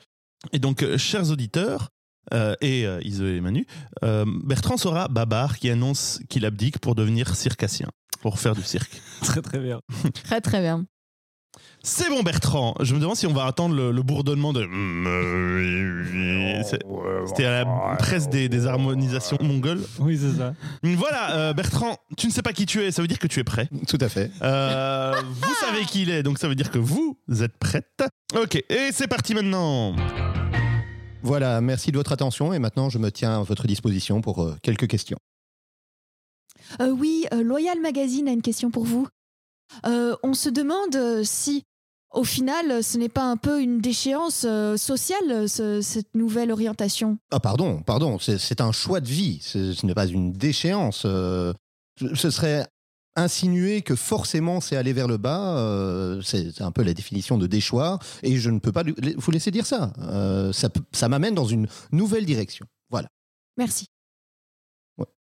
Et 0.54 0.60
donc, 0.60 0.84
euh, 0.84 0.98
chers 0.98 1.32
auditeurs. 1.32 1.90
euh, 2.34 2.56
et 2.60 2.86
euh, 2.86 3.00
Iseu 3.04 3.36
et 3.38 3.42
Manu, 3.42 3.66
euh, 4.04 4.26
Bertrand 4.44 4.76
sera 4.78 5.08
Babar 5.08 5.58
qui 5.58 5.70
annonce 5.70 6.20
qu'il 6.30 6.46
abdique 6.46 6.78
pour 6.80 6.94
devenir 6.94 7.36
circassien, 7.36 7.88
pour 8.22 8.38
faire 8.40 8.54
du 8.54 8.64
cirque. 8.64 9.02
Très 9.22 9.42
très 9.42 9.60
bien. 9.60 9.80
Très 10.26 10.42
très 10.42 10.60
bien. 10.62 10.86
C'est 11.90 12.10
bon 12.10 12.22
Bertrand, 12.22 12.76
je 12.82 12.94
me 12.94 13.00
demande 13.00 13.16
si 13.16 13.26
on 13.28 13.34
va 13.34 13.46
attendre 13.46 13.74
le, 13.74 13.92
le 13.94 14.04
bourdonnement 14.04 14.52
de... 14.52 14.64
C'est- 16.66 16.84
C'était 17.28 17.46
à 17.46 17.64
la 17.64 17.96
presse 17.96 18.28
des, 18.28 18.50
des 18.50 18.68
harmonisations 18.68 19.38
mongoles. 19.42 19.80
Oui, 20.00 20.20
c'est 20.20 20.38
ça. 20.38 20.54
Voilà, 20.84 21.38
euh, 21.38 21.54
Bertrand, 21.54 21.96
tu 22.18 22.28
ne 22.28 22.32
sais 22.34 22.42
pas 22.42 22.52
qui 22.52 22.66
tu 22.66 22.82
es, 22.84 22.92
ça 22.92 23.02
veut 23.02 23.08
dire 23.08 23.20
que 23.20 23.28
tu 23.28 23.40
es 23.40 23.46
prêt. 23.46 23.70
Tout 23.88 23.98
à 24.02 24.10
fait. 24.10 24.30
Euh, 24.42 25.14
vous 25.42 25.54
savez 25.62 25.86
qui 25.86 26.02
il 26.02 26.10
est, 26.10 26.24
donc 26.24 26.40
ça 26.40 26.50
veut 26.50 26.56
dire 26.56 26.72
que 26.72 26.78
vous 26.78 27.18
êtes 27.42 27.58
prête. 27.58 28.04
Ok, 28.36 28.56
et 28.68 28.90
c'est 28.92 29.08
parti 29.08 29.34
maintenant. 29.34 29.96
Voilà, 31.24 31.62
merci 31.62 31.94
de 31.94 31.98
votre 31.98 32.12
attention 32.12 32.52
et 32.52 32.60
maintenant 32.60 32.90
je 32.90 32.98
me 32.98 33.12
tiens 33.14 33.40
à 33.40 33.44
votre 33.44 33.66
disposition 33.66 34.20
pour 34.20 34.44
euh, 34.44 34.58
quelques 34.62 34.88
questions. 34.90 35.20
Euh, 36.82 36.90
oui, 36.90 37.26
euh, 37.34 37.44
Loyal 37.44 37.80
Magazine 37.80 38.28
a 38.28 38.32
une 38.34 38.42
question 38.42 38.72
pour 38.72 38.84
vous. 38.84 39.08
Euh, 39.86 40.16
on 40.24 40.34
se 40.34 40.50
demande 40.50 40.96
euh, 40.96 41.24
si, 41.26 41.64
au 42.14 42.24
final, 42.24 42.84
ce 42.84 42.98
n'est 42.98 43.10
pas 43.10 43.24
un 43.30 43.38
peu 43.38 43.62
une 43.62 43.80
déchéance 43.80 44.46
euh, 44.48 44.78
sociale, 44.78 45.48
ce- 45.50 45.82
cette 45.82 46.16
nouvelle 46.16 46.52
orientation? 46.52 47.18
Ah 47.32 47.40
pardon, 47.40 47.82
pardon, 47.82 48.18
c'est 48.20 48.62
un 48.62 48.72
choix 48.72 49.00
de 49.02 49.08
vie, 49.08 49.40
ce 49.42 49.86
n'est 49.86 49.94
pas 49.94 50.06
une 50.08 50.32
déchéance. 50.34 51.04
euh, 51.06 51.54
ce 52.14 52.30
serait 52.30 52.66
insinuer 53.16 53.82
que 53.82 53.96
forcément 53.96 54.62
c'est 54.62 54.76
aller 54.76 54.94
vers 54.94 55.08
le 55.08 55.18
bas, 55.18 55.58
euh, 55.58 56.22
c'est 56.22 56.62
un 56.62 56.72
peu 56.72 56.84
la 56.84 56.94
définition 56.94 57.38
de 57.40 57.48
déchoir, 57.48 58.00
et 58.22 58.38
je 58.38 58.50
ne 58.52 58.60
peux 58.60 58.72
pas 58.72 58.84
vous 59.18 59.32
laisser 59.32 59.50
dire 59.52 59.66
ça. 59.66 59.92
Euh, 60.00 60.52
ça 60.54 61.10
m'amène 61.10 61.34
dans 61.34 61.46
une 61.48 61.68
nouvelle 61.92 62.26
direction. 62.26 62.66
Voilà. 62.92 63.10
Merci. 63.58 63.88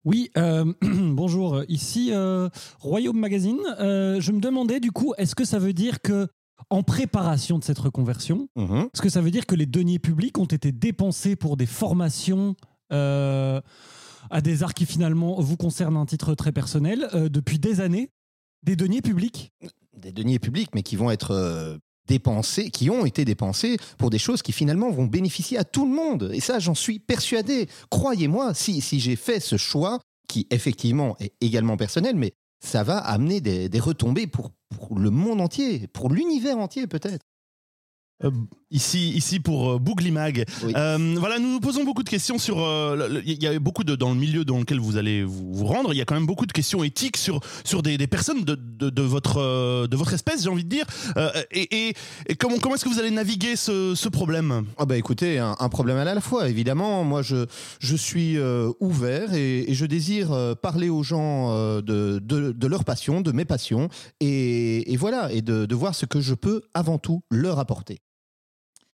Oui, 0.03 0.31
euh, 0.35 0.65
bonjour. 0.81 1.61
Ici 1.67 2.09
euh, 2.11 2.49
Royaume 2.79 3.19
Magazine. 3.19 3.59
Euh, 3.79 4.19
je 4.19 4.31
me 4.31 4.39
demandais 4.39 4.79
du 4.79 4.91
coup, 4.91 5.13
est-ce 5.17 5.35
que 5.35 5.45
ça 5.45 5.59
veut 5.59 5.73
dire 5.73 6.01
que 6.01 6.27
en 6.69 6.83
préparation 6.83 7.57
de 7.59 7.63
cette 7.63 7.79
reconversion, 7.79 8.47
Mhm. 8.55 8.89
est-ce 8.93 9.01
que 9.01 9.09
ça 9.09 9.21
veut 9.21 9.31
dire 9.31 9.45
que 9.45 9.55
les 9.55 9.65
deniers 9.65 9.99
publics 9.99 10.37
ont 10.37 10.45
été 10.45 10.71
dépensés 10.71 11.35
pour 11.35 11.57
des 11.57 11.65
formations 11.65 12.55
euh, 12.93 13.59
à 14.29 14.41
des 14.41 14.63
arts 14.63 14.73
qui 14.73 14.85
finalement 14.85 15.39
vous 15.41 15.57
concernent 15.57 15.97
à 15.97 15.99
un 15.99 16.05
titre 16.05 16.35
très 16.35 16.51
personnel 16.51 17.07
euh, 17.13 17.29
depuis 17.29 17.57
des 17.59 17.79
années 17.81 18.09
Des 18.63 18.75
deniers 18.75 19.01
publics 19.01 19.51
Des 19.97 20.11
deniers 20.11 20.39
publics, 20.39 20.69
mais 20.75 20.83
qui 20.83 20.95
vont 20.95 21.09
être 21.11 21.31
euh, 21.31 21.77
dépensés, 22.07 22.69
qui 22.69 22.89
ont 22.89 23.05
été 23.05 23.25
dépensés 23.25 23.77
pour 23.97 24.09
des 24.09 24.19
choses 24.19 24.41
qui 24.41 24.51
finalement 24.51 24.91
vont 24.91 25.05
bénéficier 25.05 25.57
à 25.57 25.63
tout 25.63 25.85
le 25.85 25.93
monde. 25.95 26.31
Et 26.33 26.39
ça, 26.41 26.59
j'en 26.59 26.75
suis 26.75 26.99
persuadé. 26.99 27.67
Croyez-moi, 27.89 28.53
si, 28.53 28.81
si 28.81 28.99
j'ai 28.99 29.15
fait 29.15 29.39
ce 29.39 29.57
choix, 29.57 29.99
qui 30.27 30.47
effectivement 30.49 31.15
est 31.19 31.33
également 31.41 31.75
personnel, 31.77 32.15
mais 32.15 32.31
ça 32.63 32.83
va 32.83 32.97
amener 32.97 33.41
des, 33.41 33.79
retombées 33.79 34.27
pour 34.27 34.51
le 34.95 35.09
monde 35.09 35.41
entier, 35.41 35.87
pour 35.87 36.09
l'univers 36.09 36.57
entier 36.57 36.87
peut-être. 36.87 37.25
Euh, 38.23 38.31
Ici, 38.73 39.09
ici 39.09 39.41
pour 39.41 39.69
euh, 39.71 39.79
Bougli 39.79 40.11
Mag. 40.11 40.45
Oui. 40.63 40.71
Euh, 40.77 41.15
voilà, 41.19 41.39
nous 41.39 41.51
nous 41.51 41.59
posons 41.59 41.83
beaucoup 41.83 42.03
de 42.03 42.09
questions 42.09 42.37
sur. 42.37 42.63
euh, 42.63 43.19
Il 43.25 43.43
y 43.43 43.45
a 43.45 43.59
beaucoup 43.59 43.83
de 43.83 43.95
dans 43.97 44.11
le 44.11 44.15
milieu 44.15 44.45
dans 44.45 44.59
lequel 44.59 44.79
vous 44.79 44.95
allez 44.95 45.25
vous, 45.25 45.53
vous 45.53 45.65
rendre. 45.65 45.93
Il 45.93 45.97
y 45.97 46.01
a 46.01 46.05
quand 46.05 46.15
même 46.15 46.25
beaucoup 46.25 46.45
de 46.45 46.53
questions 46.53 46.81
éthiques 46.81 47.17
sur 47.17 47.41
sur 47.65 47.83
des, 47.83 47.97
des 47.97 48.07
personnes 48.07 48.45
de, 48.45 48.55
de, 48.55 48.89
de 48.89 49.01
votre 49.01 49.87
de 49.87 49.95
votre 49.97 50.13
espèce, 50.13 50.43
j'ai 50.43 50.49
envie 50.49 50.63
de 50.63 50.69
dire. 50.69 50.85
Et, 51.51 51.89
et, 51.89 51.93
et 52.27 52.35
comment 52.35 52.59
comment 52.59 52.75
est-ce 52.75 52.85
que 52.85 52.89
vous 52.89 52.99
allez 52.99 53.11
naviguer 53.11 53.57
ce, 53.57 53.93
ce 53.93 54.07
problème? 54.07 54.63
Ah 54.77 54.85
bah 54.85 54.95
écoutez, 54.95 55.37
un, 55.37 55.57
un 55.59 55.67
problème 55.67 55.97
à 55.97 56.05
la 56.05 56.21
fois, 56.21 56.47
évidemment. 56.47 57.03
Moi, 57.03 57.23
je, 57.23 57.47
je 57.81 57.95
suis 57.97 58.37
ouvert 58.79 59.33
et, 59.33 59.69
et 59.69 59.73
je 59.73 59.85
désire 59.85 60.55
parler 60.61 60.87
aux 60.87 61.03
gens 61.03 61.53
de, 61.81 62.19
de, 62.23 62.53
de 62.53 62.67
leur 62.67 62.85
passion, 62.85 63.19
de 63.19 63.33
mes 63.33 63.43
passions, 63.43 63.89
et, 64.21 64.93
et 64.93 64.95
voilà, 64.95 65.29
et 65.33 65.41
de, 65.41 65.65
de 65.65 65.75
voir 65.75 65.93
ce 65.93 66.05
que 66.05 66.21
je 66.21 66.35
peux 66.35 66.61
avant 66.73 66.99
tout 66.99 67.21
leur 67.29 67.59
apporter. 67.59 67.99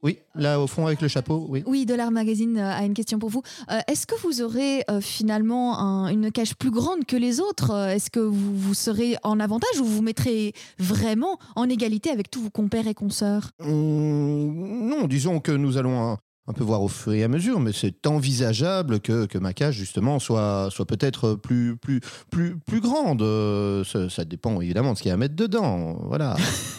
Oui, 0.03 0.17
là 0.33 0.59
au 0.59 0.65
fond 0.65 0.87
avec 0.87 0.99
le 1.01 1.07
chapeau, 1.07 1.45
oui. 1.47 1.63
Oui, 1.67 1.85
Dollar 1.85 2.09
Magazine 2.09 2.57
euh, 2.57 2.71
a 2.71 2.83
une 2.85 2.93
question 2.95 3.19
pour 3.19 3.29
vous. 3.29 3.43
Euh, 3.71 3.79
Est-ce 3.87 4.07
que 4.07 4.15
vous 4.23 4.41
aurez 4.41 4.83
euh, 4.89 4.99
finalement 4.99 5.77
un- 5.79 6.07
une 6.07 6.31
cage 6.31 6.55
plus 6.55 6.71
grande 6.71 7.05
que 7.05 7.15
les 7.15 7.39
autres 7.39 7.71
Est-ce 7.89 8.09
que 8.09 8.19
vous, 8.19 8.57
vous 8.57 8.73
serez 8.73 9.15
en 9.23 9.39
avantage 9.39 9.79
ou 9.79 9.85
vous 9.85 9.97
vous 9.97 10.01
mettrez 10.01 10.53
vraiment 10.79 11.37
en 11.55 11.69
égalité 11.69 12.09
avec 12.09 12.31
tous 12.31 12.41
vos 12.41 12.49
compères 12.49 12.87
et 12.87 12.95
consoeurs? 12.95 13.51
Hum, 13.59 14.87
non, 14.89 15.07
disons 15.07 15.39
que 15.39 15.51
nous 15.51 15.77
allons 15.77 16.13
un, 16.13 16.17
un 16.47 16.53
peu 16.53 16.63
voir 16.63 16.81
au 16.81 16.87
fur 16.87 17.13
et 17.13 17.23
à 17.23 17.27
mesure, 17.27 17.59
mais 17.59 17.71
c'est 17.71 18.07
envisageable 18.07 19.01
que, 19.01 19.27
que 19.27 19.37
ma 19.37 19.53
cage 19.53 19.75
justement 19.75 20.17
soit, 20.17 20.69
soit 20.71 20.85
peut-être 20.85 21.35
plus, 21.35 21.77
plus, 21.77 22.01
plus, 22.31 22.57
plus 22.57 22.79
grande. 22.81 23.21
Euh, 23.21 23.83
Ça, 23.83 24.09
ça 24.09 24.25
dépend 24.25 24.59
évidemment 24.61 24.93
de 24.93 24.97
ce 24.97 25.03
qu'il 25.03 25.09
y 25.09 25.11
a 25.11 25.15
à 25.15 25.17
mettre 25.17 25.35
dedans. 25.35 25.99
Voilà. 26.07 26.35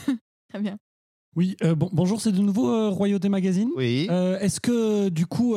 Très 0.50 0.60
bien. 0.60 0.76
Oui, 1.34 1.56
euh, 1.62 1.74
bon, 1.74 1.88
bonjour, 1.92 2.20
c'est 2.20 2.32
de 2.32 2.40
nouveau 2.40 2.68
euh, 2.68 2.90
Royauté 2.90 3.28
Magazine. 3.28 3.70
Oui. 3.76 4.06
Euh, 4.10 4.38
Est-ce 4.38 4.60
que 4.60 5.08
du 5.08 5.26
coup 5.26 5.56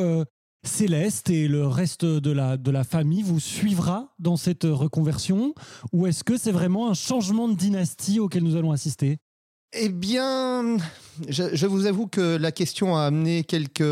Céleste 0.63 1.29
et 1.29 1.47
le 1.47 1.67
reste 1.67 2.05
de 2.05 2.31
la, 2.31 2.57
de 2.57 2.71
la 2.71 2.83
famille 2.83 3.21
vous 3.21 3.39
suivra 3.39 4.13
dans 4.19 4.37
cette 4.37 4.63
reconversion? 4.63 5.53
Ou 5.93 6.07
est-ce 6.07 6.23
que 6.23 6.37
c'est 6.37 6.51
vraiment 6.51 6.89
un 6.89 6.93
changement 6.93 7.47
de 7.47 7.55
dynastie 7.55 8.19
auquel 8.19 8.43
nous 8.43 8.55
allons 8.55 8.71
assister? 8.71 9.17
Eh 9.77 9.89
bien, 9.89 10.77
je, 11.27 11.43
je 11.53 11.65
vous 11.67 11.85
avoue 11.85 12.07
que 12.07 12.37
la 12.37 12.51
question 12.53 12.95
a 12.95 13.03
amené 13.03 13.43
quelques, 13.43 13.83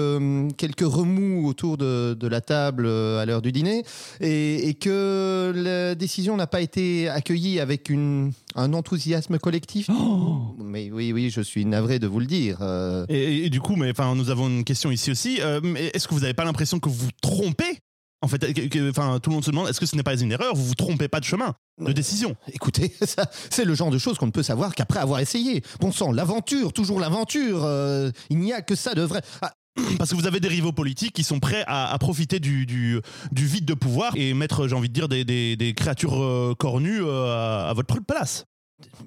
quelques 0.55 0.81
remous 0.81 1.45
autour 1.47 1.77
de, 1.77 2.15
de 2.17 2.27
la 2.27 2.39
table 2.41 2.85
euh, 2.85 3.19
à 3.19 3.25
l'heure 3.25 3.41
du 3.41 3.51
dîner 3.51 3.83
et, 4.21 4.69
et 4.69 4.73
que 4.75 5.51
la 5.55 5.95
décision 5.95 6.37
n'a 6.37 6.47
pas 6.47 6.61
été 6.61 7.09
accueillie 7.09 7.59
avec 7.59 7.89
une, 7.89 8.31
un 8.55 8.73
enthousiasme 8.73 9.39
collectif. 9.39 9.89
Oh 9.89 10.55
Mais 10.57 10.89
oui, 10.91 11.11
oui, 11.11 11.29
je 11.29 11.41
suis 11.41 11.65
navré 11.65 11.99
de 11.99 12.07
vous 12.07 12.19
le 12.21 12.27
dire. 12.27 12.59
euh, 12.61 13.05
et, 13.09 13.45
et 13.45 13.49
du 13.49 13.59
coup, 13.59 13.75
mais 13.75 13.91
enfin, 13.91 14.15
nous 14.15 14.29
avons 14.29 14.47
une 14.47 14.63
question 14.63 14.89
ici 14.89 15.11
aussi. 15.11 15.39
Euh, 15.41 15.59
est-ce 15.93 16.07
que 16.07 16.13
vous 16.13 16.21
n'avez 16.21 16.33
pas 16.33 16.45
l'impression 16.45 16.79
que 16.79 16.87
vous 16.87 16.95
vous 16.95 17.11
trompez? 17.21 17.79
En 18.23 18.27
fait, 18.29 18.41
enfin, 18.89 19.19
tout 19.19 19.29
le 19.29 19.33
monde 19.35 19.43
se 19.43 19.51
demande 19.51 19.67
est-ce 19.67 19.81
que 19.81 19.85
ce 19.85 19.97
n'est 19.97 20.03
pas 20.03 20.15
une 20.17 20.31
erreur? 20.31 20.55
Vous 20.55 20.63
vous 20.63 20.75
trompez 20.75 21.09
pas 21.09 21.19
de 21.19 21.25
chemin, 21.25 21.53
de 21.79 21.91
décision. 21.91 22.37
Écoutez, 22.53 22.93
ça, 23.05 23.29
c'est 23.49 23.65
le 23.65 23.75
genre 23.75 23.91
de 23.91 23.97
choses 23.97 24.17
qu'on 24.17 24.27
ne 24.27 24.31
peut 24.31 24.43
savoir 24.43 24.73
qu'après 24.75 24.99
avoir 24.99 25.19
essayé. 25.19 25.61
Bon 25.81 25.91
sang, 25.91 26.13
l'aventure, 26.13 26.71
toujours 26.71 27.01
l'aventure. 27.01 27.65
euh, 27.65 28.11
il 28.29 28.37
n'y 28.39 28.53
a 28.53 28.61
que 28.61 28.75
ça 28.75 28.93
de 28.93 29.01
vrai. 29.01 29.21
Ah, 29.41 29.51
Parce 29.97 30.11
que 30.11 30.15
vous 30.15 30.25
avez 30.25 30.39
des 30.39 30.47
rivaux 30.47 30.71
politiques 30.71 31.13
qui 31.13 31.23
sont 31.23 31.39
prêts 31.41 31.65
à, 31.67 31.91
à 31.91 31.97
profiter 31.97 32.39
du, 32.39 32.65
du, 32.65 33.01
du 33.33 33.45
vide 33.45 33.65
de 33.65 33.73
pouvoir 33.73 34.13
et 34.15 34.33
mettre, 34.33 34.67
j'ai 34.69 34.75
envie 34.75 34.87
de 34.87 34.93
dire, 34.93 35.09
des, 35.09 35.25
des, 35.25 35.57
des 35.57 35.73
créatures 35.73 36.23
euh, 36.23 36.55
cornues 36.57 37.03
euh, 37.03 37.25
à, 37.27 37.69
à 37.69 37.73
votre 37.73 37.99
place. 38.01 38.45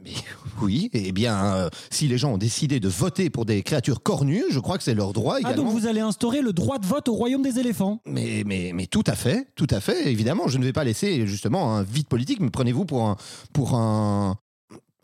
Mais 0.04 0.10
oui, 0.62 0.90
eh 0.92 1.12
bien, 1.12 1.44
euh, 1.54 1.68
si 1.90 2.08
les 2.08 2.18
gens 2.18 2.32
ont 2.34 2.38
décidé 2.38 2.80
de 2.80 2.88
voter 2.88 3.30
pour 3.30 3.44
des 3.44 3.62
créatures 3.62 4.02
cornues, 4.02 4.44
je 4.50 4.58
crois 4.60 4.78
que 4.78 4.84
c'est 4.84 4.94
leur 4.94 5.12
droit 5.12 5.34
Ah 5.36 5.40
également. 5.40 5.64
donc 5.64 5.72
vous 5.72 5.86
allez 5.86 6.00
instaurer 6.00 6.42
le 6.42 6.52
droit 6.52 6.78
de 6.78 6.86
vote 6.86 7.08
au 7.08 7.14
royaume 7.14 7.42
des 7.42 7.58
éléphants 7.58 8.00
Mais, 8.06 8.42
mais, 8.46 8.72
mais 8.74 8.86
tout 8.86 9.04
à 9.06 9.14
fait, 9.14 9.48
tout 9.56 9.66
à 9.70 9.80
fait. 9.80 10.10
Évidemment, 10.10 10.48
je 10.48 10.58
ne 10.58 10.64
vais 10.64 10.72
pas 10.72 10.84
laisser 10.84 11.26
justement 11.26 11.74
un 11.76 11.82
vide 11.82 12.06
politique. 12.08 12.40
Me 12.40 12.50
prenez-vous 12.50 12.84
pour 12.84 13.02
un, 13.06 13.16
pour 13.52 13.74
un, 13.74 14.36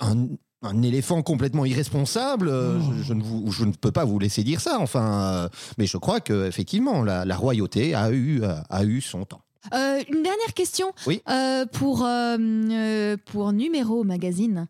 un, 0.01 0.27
un 0.63 0.83
éléphant 0.83 1.23
complètement 1.23 1.65
irresponsable 1.65 2.49
Euh, 2.49 2.79
Oh. 2.79 2.93
je, 2.99 3.03
je 3.03 3.15
ne 3.15 3.23
vous, 3.23 3.51
je 3.51 3.65
ne 3.65 3.73
peux 3.73 3.93
pas 3.93 4.05
vous 4.05 4.19
laisser 4.19 4.45
dire 4.45 4.61
ça. 4.61 4.79
Enfin, 4.81 5.23
euh, 5.45 5.49
mais 5.79 5.87
je 5.87 5.97
crois 5.97 6.21
que 6.21 6.47
effectivement, 6.47 7.03
la, 7.03 7.25
la 7.25 7.37
royauté 7.37 7.95
a 7.95 8.11
eu, 8.13 8.43
a 8.45 8.85
eu 8.85 9.01
son 9.01 9.25
temps. 9.25 9.43
Euh, 9.73 10.03
une 10.09 10.23
dernière 10.23 10.55
question 10.55 10.93
Oui. 11.07 11.23
Euh, 11.29 11.67
pour, 11.67 12.05
euh, 12.05 13.17
pour 13.27 13.53
Numéro 13.53 14.05
Magazine. 14.05 14.67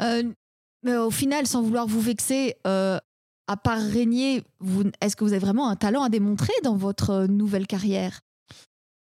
Mais 0.00 0.96
au 0.96 1.10
final, 1.10 1.46
sans 1.46 1.62
vouloir 1.62 1.86
vous 1.86 2.00
vexer, 2.00 2.54
à 2.64 3.56
part 3.62 3.80
régner, 3.80 4.42
est-ce 5.00 5.16
que 5.16 5.24
vous 5.24 5.32
avez 5.32 5.44
vraiment 5.44 5.68
un 5.68 5.76
talent 5.76 6.02
à 6.02 6.08
démontrer 6.08 6.52
dans 6.62 6.76
votre 6.76 7.26
nouvelle 7.26 7.66
carrière? 7.66 8.20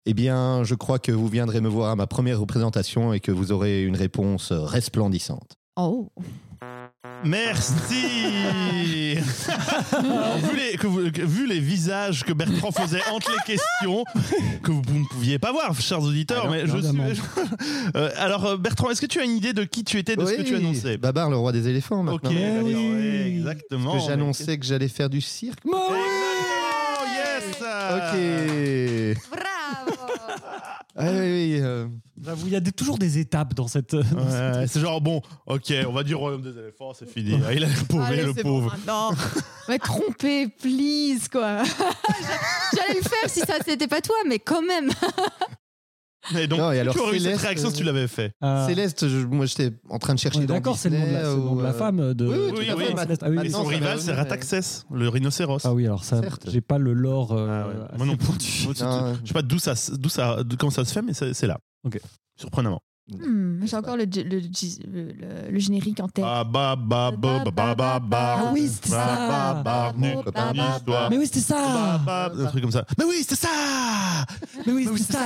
Eh 0.05 0.15
bien, 0.15 0.65
je 0.65 0.75
crois 0.75 0.99
que 0.99 1.13
vous 1.13 1.29
viendrez 1.29 1.61
me 1.61 1.69
voir 1.69 1.91
à 1.91 1.97
ma 1.97 2.07
première 2.07 2.41
représentation 2.41 3.13
et 3.13 3.21
que 3.21 3.31
vous 3.31 3.53
aurez 3.53 3.85
une 3.85 3.97
réponse 3.97 4.53
resplendissante. 4.53 5.55
Oh 5.77 6.09
Merci 7.25 7.95
vu, 9.15 10.57
les, 10.57 10.77
que 10.77 10.87
vous- 10.87 11.11
que- 11.13 11.23
vu 11.23 11.47
les 11.47 11.61
visages 11.61 12.25
que 12.25 12.33
Bertrand 12.33 12.71
faisait 12.73 13.03
entre 13.13 13.31
les 13.31 13.55
questions, 13.55 14.05
que 14.63 14.73
vous, 14.73 14.83
ne 14.99 15.05
pouviez 15.05 15.39
pas 15.39 15.53
voir, 15.53 15.79
chers 15.81 16.03
auditeurs, 16.03 16.43
Ah 16.45 16.47
non, 16.47 16.53
mais 16.53 16.67
je 16.67 16.73
évidemment. 16.73 17.07
suis... 17.13 17.23
Euh, 17.97 18.11
alors, 18.17 18.47
euh, 18.47 18.57
Bertrand, 18.57 18.91
est-ce 18.91 19.01
que 19.01 19.07
tu 19.07 19.21
as 19.21 19.25
une 19.25 19.37
idée 19.37 19.53
de 19.53 19.63
qui 19.65 19.85
tu 19.85 19.99
étais, 19.99 20.17
de 20.17 20.25
ce 20.27 20.33
que 20.33 20.39
Oui, 20.43 20.47
tu 20.47 20.57
annonçais? 20.57 20.97
Babar, 20.97 21.31
le 21.31 21.37
roi 21.37 21.53
des 21.53 21.69
éléphants. 21.69 22.01
Ok, 22.09 22.25
Maintenant. 22.25 22.31
D'accord, 22.33 22.65
oui. 22.65 22.75
ouais, 22.75 23.29
exactement. 23.37 23.99
Que 23.99 24.05
j'annonçais 24.07 24.59
que 24.59 24.65
j'allais 24.67 24.89
faire 24.89 25.09
du 25.11 25.21
cirque. 25.21 25.59
Oui 25.65 25.73
Exactement, 25.73 27.15
yes 27.15 29.17
Ok. 29.17 29.23
Bravo 29.31 29.52
Ah 30.95 31.05
oui, 31.11 31.19
oui, 31.21 31.59
euh, 31.61 31.87
J'avoue, 32.23 32.47
il 32.49 32.53
y 32.53 32.57
a 32.57 32.61
des- 32.61 32.71
toujours 32.73 32.99
des 32.99 33.19
étapes 33.19 33.55
dans 33.55 33.67
cette... 33.67 33.95
Ouais, 33.95 34.67
c'est 34.69 34.79
genre, 34.81 35.01
bon, 35.01 35.23
ok, 35.47 35.73
on 35.89 35.93
va 35.93 36.03
dire 36.03 36.19
Royaume 36.19 36.43
des 36.43 36.59
éléphants, 36.59 36.93
c'est 36.93 37.09
fini. 37.09 37.39
Ah, 37.47 37.53
Il 37.55 37.65
a 37.65 37.67
l'air 37.69 37.85
pauvre, 37.89 38.03
Allez, 38.05 38.23
le 38.23 38.33
bon, 38.35 38.43
pauvre. 38.43 38.77
Non, 38.87 39.11
mais 39.69 39.79
trompé, 39.79 40.49
please, 40.49 41.29
quoi. 41.33 41.63
J'allais 42.77 43.01
le 43.03 43.09
faire 43.09 43.29
si 43.29 43.41
ça 43.41 43.55
c'était 43.65 43.89
pas 43.89 44.01
toi, 44.03 44.17
mais 44.29 44.39
quand 44.39 44.61
même. 44.63 44.91
Et 46.39 46.47
donc, 46.47 46.61
Non, 46.61 46.71
et 46.73 46.79
alors, 46.79 46.95
tu 46.95 47.01
aurais 47.01 47.17
eu 47.17 47.21
cette 47.21 47.37
réaction 47.39 47.71
si 47.71 47.77
tu 47.77 47.83
l'avais 47.85 48.07
fait. 48.07 48.33
Ah. 48.41 48.65
Céleste, 48.69 49.09
je- 49.09 49.27
moi 49.27 49.45
j'étais 49.47 49.73
en 49.91 49.99
train 49.99 50.15
de 50.15 50.19
chercher 50.21 50.47
dans 50.47 50.55
D'accord, 50.55 50.77
c'est 50.79 50.89
le 50.89 50.99
nom 50.99 51.07
de 51.07 51.13
la, 51.13 51.19
Disney 51.19 51.31
c'est 51.33 51.37
le 51.37 51.43
nom 51.43 51.57
de 51.57 51.63
la 51.63 51.69
ou, 51.71 51.73
euh, 51.75 51.79
femme 51.79 52.15
de. 52.15 52.27
oui, 52.27 52.69
oui. 52.77 52.85
Céleste. 52.97 53.23
Ah 53.25 53.31
oui, 53.31 53.39
Et 53.45 53.51
son 53.51 53.65
rival, 53.65 53.97
va 53.97 54.03
c'est 54.03 54.13
Rataxès, 54.13 54.87
le 54.93 55.09
rhinocéros. 55.09 55.59
Ah 55.65 55.75
oui, 55.75 55.87
alors 55.87 56.05
ça, 56.05 56.21
j'ai 56.47 56.61
pas 56.61 56.79
le 56.79 56.93
lore. 56.93 57.33
euh, 57.33 57.49
Ah 57.65 57.69
ouais. 57.69 57.97
Moi 57.99 58.07
non 58.07 58.17
plus. 58.17 58.29
Je 58.73 58.73
sais 59.27 59.33
pas 59.35 59.43
d'où 59.43 59.59
ça, 59.59 59.75
d'où 59.99 60.09
ça, 60.09 60.39
comment 60.59 60.71
ça 60.71 60.85
se 60.85 60.93
fait, 60.93 61.03
mais 61.03 61.13
c'est 61.15 61.35
c'est 61.35 61.47
là. 61.49 61.59
Ok. 61.85 61.99
Surprenamment. 62.37 62.81
Hmm, 63.09 63.67
J'ai 63.67 63.77
encore 63.77 63.97
le, 63.97 64.05
le, 64.05 64.23
le- 64.23 64.41
le- 65.13 65.51
le 65.51 65.59
générique 65.59 65.99
en 66.01 66.09
tête. 66.09 66.25
Ah 68.47 68.51
oui, 68.53 68.69
c'était 68.69 68.91
ça. 68.91 69.05
Mais 71.11 71.19
oui, 71.19 71.27
c'était 71.27 71.41
ça. 71.41 72.01
Un 72.07 72.47
truc 72.47 72.63
comme 72.63 72.71
ça. 72.71 72.85
Mais 72.97 73.05
oui, 73.05 73.25
c'est 73.29 73.35
ça. 73.35 73.49
Mais 74.67 74.73
oui, 74.73 74.85
c'était 74.97 75.07
c'est 75.07 75.13
ça. 75.13 75.19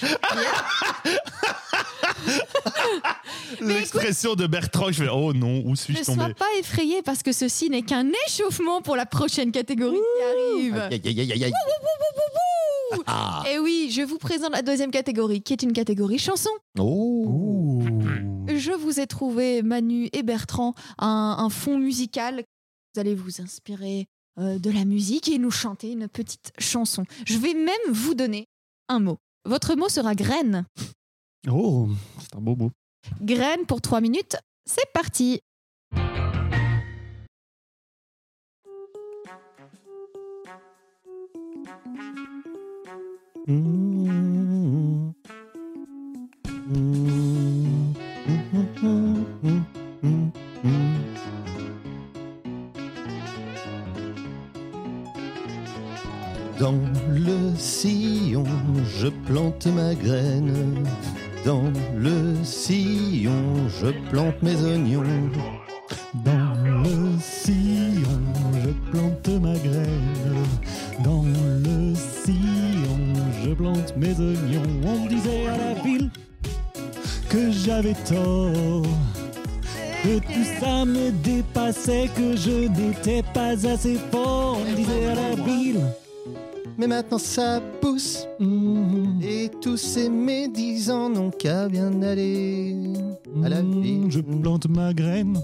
L'expression 3.60 4.34
de 4.34 4.46
Bertrand, 4.46 4.88
je 4.92 5.04
fais 5.04 5.08
oh 5.10 5.32
non, 5.32 5.62
où 5.64 5.70
Ne 5.70 5.74
suis-je 5.76 6.02
sois 6.02 6.14
tombé 6.14 6.34
pas 6.34 6.46
effrayé 6.58 7.02
parce 7.02 7.22
que 7.22 7.32
ceci 7.32 7.70
n'est 7.70 7.82
qu'un 7.82 8.06
échauffement 8.26 8.82
pour 8.82 8.96
la 8.96 9.06
prochaine 9.06 9.52
catégorie 9.52 9.96
qui 9.96 10.24
arrive. 10.24 10.76
Aïe, 10.78 11.00
aïe, 11.04 11.20
aïe, 11.20 11.32
aïe, 11.32 11.44
aïe. 11.44 11.52
Ah. 13.06 13.44
Et 13.50 13.58
oui, 13.58 13.90
je 13.90 14.02
vous 14.02 14.18
présente 14.18 14.52
la 14.52 14.62
deuxième 14.62 14.90
catégorie, 14.90 15.42
qui 15.42 15.52
est 15.52 15.62
une 15.62 15.72
catégorie 15.72 16.18
chanson. 16.18 16.50
Oh. 16.78 17.80
Je 18.48 18.72
vous 18.72 19.00
ai 19.00 19.06
trouvé, 19.06 19.62
Manu 19.62 20.08
et 20.12 20.22
Bertrand, 20.22 20.74
un, 20.98 21.36
un 21.38 21.48
fond 21.50 21.78
musical. 21.78 22.42
Vous 22.94 23.00
allez 23.00 23.14
vous 23.14 23.40
inspirer 23.40 24.06
euh, 24.38 24.58
de 24.58 24.70
la 24.70 24.84
musique 24.84 25.28
et 25.28 25.38
nous 25.38 25.50
chanter 25.50 25.92
une 25.92 26.08
petite 26.08 26.52
chanson. 26.58 27.04
Je 27.26 27.38
vais 27.38 27.54
même 27.54 27.92
vous 27.92 28.14
donner 28.14 28.46
un 28.88 28.98
mot. 29.00 29.18
Votre 29.44 29.74
mot 29.76 29.88
sera 29.88 30.14
graine. 30.14 30.66
Oh, 31.48 31.88
c'est 32.20 32.36
un 32.36 32.40
beau 32.40 32.56
mot. 32.56 32.70
Graine 33.22 33.64
pour 33.66 33.80
trois 33.80 34.00
minutes. 34.00 34.36
C'est 34.66 34.92
parti. 34.92 35.40
Dans 56.60 56.74
le 57.08 57.56
sillon, 57.56 58.44
je 58.98 59.08
plante 59.26 59.66
ma 59.66 59.94
graine. 59.94 60.84
Dans 61.44 61.72
le 61.96 62.36
sillon, 62.44 63.68
je 63.80 63.88
plante 64.10 64.42
mes 64.42 64.62
oignons. 64.62 65.02
Assez 83.70 83.96
fort. 84.10 84.58
On 84.60 84.70
me 84.70 84.76
disait 84.76 85.06
à 85.06 85.14
la 85.14 85.34
ville. 85.42 85.80
Mais 86.78 86.86
maintenant 86.86 87.18
ça 87.18 87.60
pousse 87.80 88.26
mm, 88.38 89.20
et 89.22 89.50
tous 89.60 89.76
ces 89.76 90.08
médisants 90.08 91.10
n'ont 91.10 91.30
qu'à 91.30 91.68
bien 91.68 92.02
aller 92.02 92.74
à 93.44 93.48
la 93.48 93.62
mm, 93.62 93.80
ville. 93.82 94.06
Je 94.08 94.20
plante 94.20 94.68
ma 94.68 94.94
graine. 94.94 95.38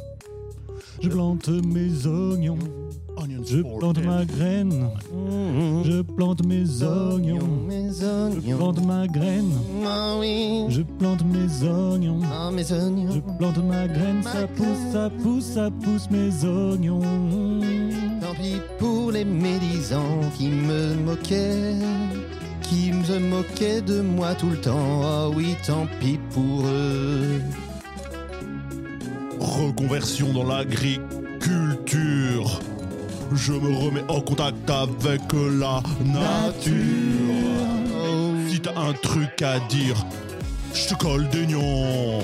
Je 1.03 1.09
plante 1.11 1.49
mes 1.49 2.07
oignons. 2.07 2.59
Je 3.45 3.61
plante 3.79 4.05
ma 4.05 4.25
graine. 4.25 4.89
Je 5.85 6.01
plante 6.03 6.45
mes 6.47 6.83
oignons. 6.83 7.39
Je 7.71 8.55
plante 8.55 8.85
ma 8.85 9.07
graine. 9.07 9.53
Ah. 9.85 10.17
Je 10.69 10.83
plante 10.83 11.23
mes 11.25 11.69
oignons. 11.69 12.21
Ah, 12.33 12.51
mes 12.51 12.65
Je 12.65 12.75
oignons. 12.75 13.23
plante 13.39 13.59
ma 13.65 13.87
graine. 13.87 14.23
Ça 14.23 14.47
pousse, 14.49 14.93
ça 14.93 15.11
pousse, 15.23 15.45
ça 15.45 15.71
pousse 15.71 16.11
mes 16.11 16.45
oignons. 16.45 17.01
Tant 18.37 18.43
pis 18.43 18.61
pour 18.79 19.13
les 19.13 19.25
médisants 19.25 20.21
qui 20.37 20.49
me 20.49 20.95
moquaient, 20.95 21.77
qui 22.63 22.93
me 22.93 23.19
moquaient 23.19 23.81
de 23.81 24.01
moi 24.01 24.35
tout 24.35 24.51
le 24.51 24.61
temps. 24.61 25.03
Ah 25.05 25.29
oui, 25.29 25.57
tant 25.67 25.87
pis 26.01 26.19
pour 26.31 26.67
eux. 26.67 27.41
Reconversion 29.39 30.33
dans 30.33 30.45
l'agriculture. 30.45 32.61
Je 33.33 33.53
me 33.53 33.77
remets 33.77 34.05
en 34.09 34.21
contact 34.21 34.71
avec 34.71 35.23
la 35.33 35.83
nature. 36.05 36.73
Si 38.49 38.61
t'as 38.61 38.79
un 38.79 38.93
truc 38.93 39.43
à 39.43 39.59
dire, 39.69 39.97
je 40.75 40.89
te 40.89 40.95
colle 40.95 41.29
des 41.29 41.47
nions. 41.47 42.21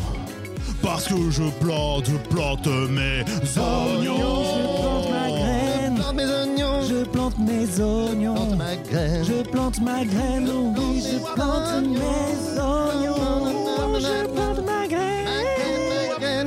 Parce 0.83 1.07
que 1.07 1.31
je 1.31 1.45
plante, 1.61 2.07
je 2.07 2.17
plante 2.35 2.67
mes 2.67 3.25
oignons. 3.57 4.19
Je 4.19 4.81
plante 4.81 5.11
ma 5.11 5.29
graine. 5.29 5.32
Plante 6.13 6.17
mes 6.17 6.35
oignons. 6.35 6.83
Je 6.83 7.05
plante 7.07 7.39
mes 7.39 7.67
Plante 7.77 8.11
oignons. 8.11 8.57
ma 8.57 8.77
graine. 8.77 9.25
Je 9.25 9.43
plante 9.51 9.81
ma 9.81 10.05
graine. 10.05 10.51
oh 10.51 10.75
Oui, 10.77 11.01
je 11.03 11.19
plante 11.35 11.89
mes 11.89 12.61
oignons. 12.61 14.01
Je 14.01 14.27
plante 14.35 14.61
ma 14.67 14.89
graine. 14.89 15.29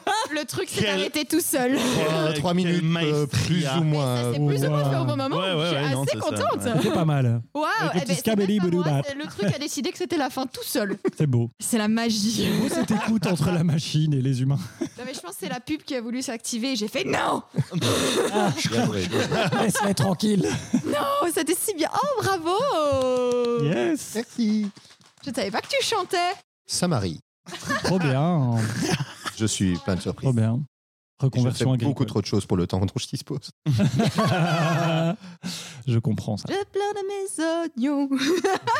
truc 0.51 0.69
s'est 0.69 0.81
Quel- 0.81 0.89
arrêté 0.99 1.25
tout 1.25 1.39
seul. 1.41 1.75
Trois, 1.77 2.33
trois 2.33 2.53
minutes, 2.53 2.83
euh, 2.83 3.25
plus 3.25 3.63
maestria. 3.63 3.79
ou 3.79 3.83
moins. 3.83 4.15
Ça, 4.17 4.23
c'est 4.33 4.45
plus 4.45 4.63
ou 4.65 4.69
moins 4.69 4.89
fait 4.91 4.95
au 4.97 5.05
bon 5.05 5.17
moment. 5.17 5.35
Ouais, 5.37 5.53
ouais, 5.53 5.61
je 5.63 5.67
suis 5.67 5.75
ouais, 5.75 5.89
non, 5.93 6.03
assez 6.03 6.11
c'est 6.13 6.19
ça, 6.19 6.23
contente. 6.25 6.63
ouais. 6.65 6.71
C'était 6.81 6.93
pas 6.93 7.05
mal. 7.05 7.41
Waouh, 7.53 7.65
le 7.81 7.89
eh 7.93 7.97
ben, 7.99 8.03
c'est 8.07 8.15
scabelli 8.19 8.59
même 8.59 8.69
pas 8.69 8.75
moi, 8.75 8.83
boudouba. 8.83 9.01
c'est 9.07 9.15
le 9.15 9.25
truc 9.25 9.55
a 9.55 9.59
décidé 9.59 9.91
que 9.91 9.97
c'était 9.97 10.17
la 10.17 10.29
fin 10.29 10.45
tout 10.45 10.63
seul. 10.63 10.97
C'est 11.17 11.27
beau. 11.27 11.49
C'est 11.59 11.77
la 11.77 11.87
magie. 11.87 12.47
Beau 12.61 12.69
cette 12.69 12.91
écoute 12.91 13.25
entre 13.27 13.51
la 13.51 13.63
machine 13.63 14.13
et 14.13 14.21
les 14.21 14.41
humains. 14.41 14.59
Non, 14.81 15.03
mais 15.05 15.13
je 15.13 15.19
pense 15.19 15.31
que 15.31 15.37
c'est 15.41 15.49
la 15.49 15.59
pub 15.59 15.81
qui 15.83 15.95
a 15.95 16.01
voulu 16.01 16.21
s'activer 16.21 16.73
et 16.73 16.75
j'ai 16.75 16.87
fait 16.87 17.03
non 17.05 17.41
bien 17.73 18.53
joué. 18.57 19.07
Laisse-les 19.61 19.93
tranquille. 19.95 20.47
Oh, 20.85 21.27
c'était 21.33 21.55
si 21.59 21.73
bien. 21.75 21.89
Oh, 21.93 22.21
bravo 22.21 23.63
Yes. 23.63 24.11
Merci. 24.15 24.67
Je 25.25 25.31
savais 25.33 25.51
pas 25.51 25.61
que 25.61 25.67
tu 25.67 25.83
chantais. 25.85 26.17
Ça 26.65 26.87
marie. 26.87 27.19
Trop 27.83 27.99
bien. 27.99 28.55
Je 29.41 29.47
suis 29.47 29.73
plein 29.79 29.95
de 29.95 30.01
surprises. 30.01 30.23
Trop 30.29 30.33
bien. 30.33 30.55
Et 30.55 30.59
Je 31.21 31.25
Reconversion 31.25 31.65
beaucoup 31.71 31.81
agricole. 31.85 32.05
trop 32.07 32.21
de 32.21 32.25
choses 32.27 32.45
pour 32.45 32.57
le 32.57 32.67
temps 32.67 32.79
dont 32.79 32.93
je 32.95 33.07
dispose. 33.07 33.49
je 35.87 35.97
comprends 35.99 36.37
ça. 36.37 36.45
Je 36.49 36.63
plante 36.71 36.97
mes 37.07 37.43
oignons. 37.43 38.09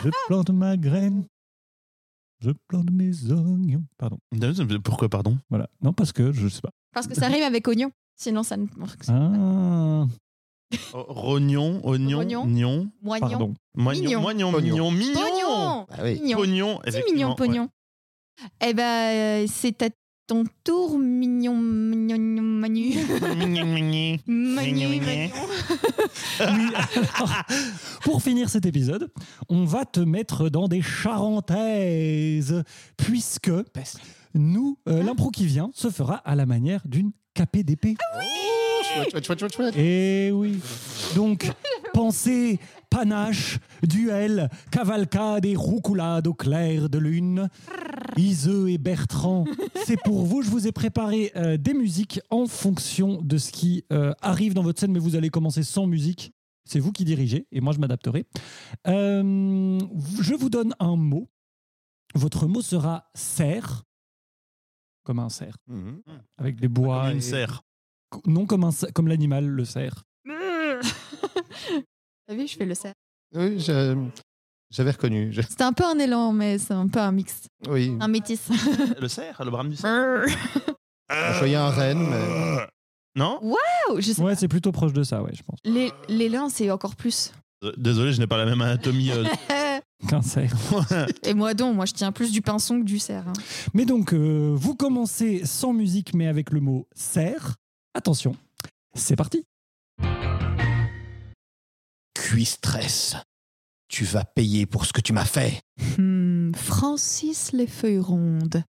Je 0.04 0.10
plante 0.28 0.50
ma 0.52 0.78
graine. 0.78 1.26
Je 2.40 2.52
plante 2.68 2.92
mes 2.92 3.32
oignons. 3.32 3.84
Pardon. 3.98 4.18
Pourquoi, 4.84 5.10
pardon? 5.10 5.38
Voilà. 5.50 5.68
Non, 5.82 5.94
parce 5.94 6.12
que 6.12 6.32
je 6.32 6.48
sais 6.48 6.62
pas. 6.62 6.70
Parce 6.94 7.08
que 7.08 7.16
ça 7.16 7.28
rime 7.28 7.44
avec 7.44 7.68
oignon. 7.68 7.92
Sinon, 8.16 8.44
ça 8.44 8.56
ne 8.58 8.68
marche 8.78 8.98
pas. 8.98 9.14
Ah, 9.14 10.06
Oh, 10.94 11.04
Rognon, 11.10 11.82
oignon, 11.86 12.20
Rognon. 12.20 12.46
nion, 12.48 12.90
Moignon. 13.02 13.28
pardon. 13.30 13.54
moignon, 13.76 14.02
Mignon. 14.04 14.22
moignon, 14.22 14.52
Pognon. 14.54 14.70
mignon, 14.72 14.92
mignon. 14.92 15.14
Pognon. 15.20 15.86
Ah 15.90 15.98
oui. 16.04 16.14
Mignon. 16.22 16.38
Pognon, 16.38 16.80
mignon, 17.12 17.36
pognon. 17.36 17.70
Eh 18.66 18.74
ben, 18.74 18.84
euh, 19.44 19.48
c'est 19.50 19.82
à 19.82 19.90
ton 20.32 20.46
tour, 20.64 20.98
mignon, 20.98 21.58
mignon, 21.58 22.42
Manu. 22.42 22.96
Mignon, 23.36 23.66
mignon. 23.66 24.18
Manu, 24.26 24.88
Mignon. 24.88 25.30
Oui, 26.40 26.72
pour 28.04 28.24
finir 28.24 28.50
cet 28.50 28.66
épisode, 28.66 29.12
on 29.50 29.66
va 29.66 29.84
te 29.84 30.00
mettre 30.00 30.48
dans 30.48 30.70
des 30.70 30.82
charentaises, 30.82 32.64
puisque 32.96 33.52
nous, 34.34 34.78
euh, 34.88 35.04
l'impro 35.04 35.32
qui 35.32 35.46
vient 35.46 35.70
se 35.74 35.90
fera 35.90 36.16
à 36.24 36.36
la 36.36 36.46
manière 36.46 36.80
d'une 36.86 37.12
KPDP. 37.34 37.98
Chouette, 38.84 39.12
chouette, 39.12 39.26
chouette, 39.26 39.40
chouette, 39.40 39.54
chouette. 39.54 39.76
Et 39.76 40.32
oui. 40.32 40.62
Donc, 41.14 41.52
pensez 41.94 42.58
panache, 42.92 43.58
duel, 43.82 44.50
cavalcade 44.70 45.46
et 45.46 45.56
roucoulade 45.56 46.28
au 46.28 46.36
clair 46.36 46.90
de 46.90 47.00
lune. 47.00 47.50
Iseux 48.18 48.70
et 48.70 48.78
Bertrand, 48.78 49.46
c'est 49.86 49.98
pour 50.04 50.26
vous. 50.26 50.42
Je 50.44 50.50
vous 50.52 50.68
ai 50.68 50.72
préparé 50.72 51.32
euh, 51.36 51.58
des 51.58 51.74
musiques 51.74 52.20
en 52.30 52.46
fonction 52.46 53.22
de 53.24 53.38
ce 53.38 53.52
qui 53.52 53.86
euh, 53.92 54.14
arrive 54.22 54.54
dans 54.54 54.62
votre 54.64 54.80
scène, 54.80 54.92
mais 54.92 55.00
vous 55.00 55.16
allez 55.16 55.30
commencer 55.30 55.64
sans 55.64 55.88
musique. 55.88 56.34
C'est 56.66 56.80
vous 56.80 56.92
qui 56.92 57.06
dirigez 57.06 57.48
et 57.52 57.62
moi 57.62 57.74
je 57.74 57.80
m'adapterai. 57.80 58.26
Euh, 58.88 59.80
je 60.22 60.36
vous 60.36 60.50
donne 60.50 60.76
un 60.80 60.96
mot. 60.98 61.30
Votre 62.14 62.46
mot 62.48 62.62
sera 62.62 63.10
cerf, 63.16 63.84
comme 65.04 65.20
un 65.20 65.30
cerf, 65.30 65.56
Mhm. 65.68 66.02
avec 66.38 66.60
des 66.60 66.68
bois. 66.68 67.04
Comme 67.04 67.12
une 67.14 67.18
et- 67.18 67.22
serre. 67.22 67.64
Non 68.26 68.46
comme, 68.46 68.66
un, 68.66 68.72
comme 68.94 69.08
l'animal, 69.08 69.46
le 69.48 69.64
cerf. 69.66 70.04
T'as 72.32 72.38
vu, 72.38 72.48
je 72.48 72.56
fais 72.56 72.66
le 72.66 72.76
cerf. 72.76 72.94
Oui, 73.36 73.60
je- 73.60 73.94
j'avais 74.70 74.92
reconnu. 74.92 75.34
Je- 75.34 75.42
C'était 75.42 75.64
un 75.66 75.74
peu 75.74 75.84
un 75.84 76.00
élan, 76.00 76.32
mais 76.32 76.58
c'est 76.60 76.74
un 76.74 76.88
peu 76.88 77.00
un 77.00 77.12
mix. 77.12 77.42
Oui. 77.68 77.98
Un 78.00 78.08
métis. 78.08 78.48
Le 79.02 79.08
cerf, 79.10 79.44
le 79.44 79.52
brame 79.52 79.68
du 79.70 79.76
cerf. 79.76 80.26
Je 81.10 81.40
voyais 81.40 81.58
un 81.58 81.70
renne, 81.70 82.08
mais. 82.10 82.68
Non? 83.18 83.38
Sais 84.02 84.22
Ouais, 84.22 84.32
pas. 84.32 84.36
c'est 84.38 84.48
plutôt 84.48 84.72
proche 84.72 84.94
de 84.94 85.04
ça, 85.04 85.22
ouais, 85.22 85.32
je 85.34 85.44
pense. 85.44 85.60
Les- 85.66 85.92
L'élan, 86.08 86.48
c'est 86.48 86.72
encore 86.72 86.96
plus. 86.96 87.34
Euh, 87.66 87.74
Désolé, 87.76 88.14
je 88.14 88.22
n'ai 88.22 88.28
pas 88.28 88.38
la 88.38 88.46
même 88.46 88.62
anatomie. 88.62 89.12
euh. 89.12 89.26
Qu'un 90.08 90.22
cerf. 90.22 90.54
Et 91.24 91.34
moi 91.34 91.54
donc, 91.54 91.76
moi 91.76 91.86
je 91.86 91.92
tiens 91.92 92.14
plus 92.14 92.32
du 92.32 92.42
pinson 92.42 92.80
que 92.80 92.86
du 92.86 92.98
cerf. 92.98 93.28
hein. 93.28 93.34
Mais 93.74 93.84
donc, 93.86 94.14
euh, 94.14 94.54
vous 94.56 94.74
commencez 94.74 95.46
sans 95.46 95.74
musique, 95.74 96.14
mais 96.14 96.28
avec 96.28 96.52
le 96.52 96.62
mot 96.62 96.88
cerf. 96.96 97.56
Attention, 97.94 98.38
c'est 98.96 99.18
parti. 99.18 99.44
Cuistresse. 102.36 103.18
Tu 103.90 104.06
vas 104.06 104.24
payer 104.24 104.66
pour 104.66 104.86
ce 104.86 104.94
que 104.94 105.02
tu 105.02 105.12
m'as 105.12 105.26
fait. 105.26 105.60
Hmm, 105.98 106.54
Francis 106.56 107.52
les 107.52 107.68
feuilles 107.68 108.00
rondes. 108.00 108.64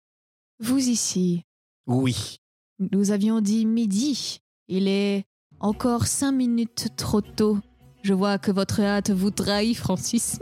Vous 0.61 0.79
ici, 0.89 1.45
Oui. 1.87 2.39
nous 2.79 3.11
avions 3.11 3.43
dit 3.43 3.67
midi. 3.67 4.41
Il 4.69 4.89
est 4.89 5.27
encore 5.59 6.07
cinq 6.07 6.33
minutes 6.33 6.89
trop 6.97 7.21
tôt. 7.21 7.59
Je 8.03 8.15
vois 8.15 8.39
que 8.39 8.51
votre 8.51 8.81
hâte 8.81 9.11
vous 9.11 9.31
trahit, 9.31 9.77
Francis. 9.77 10.39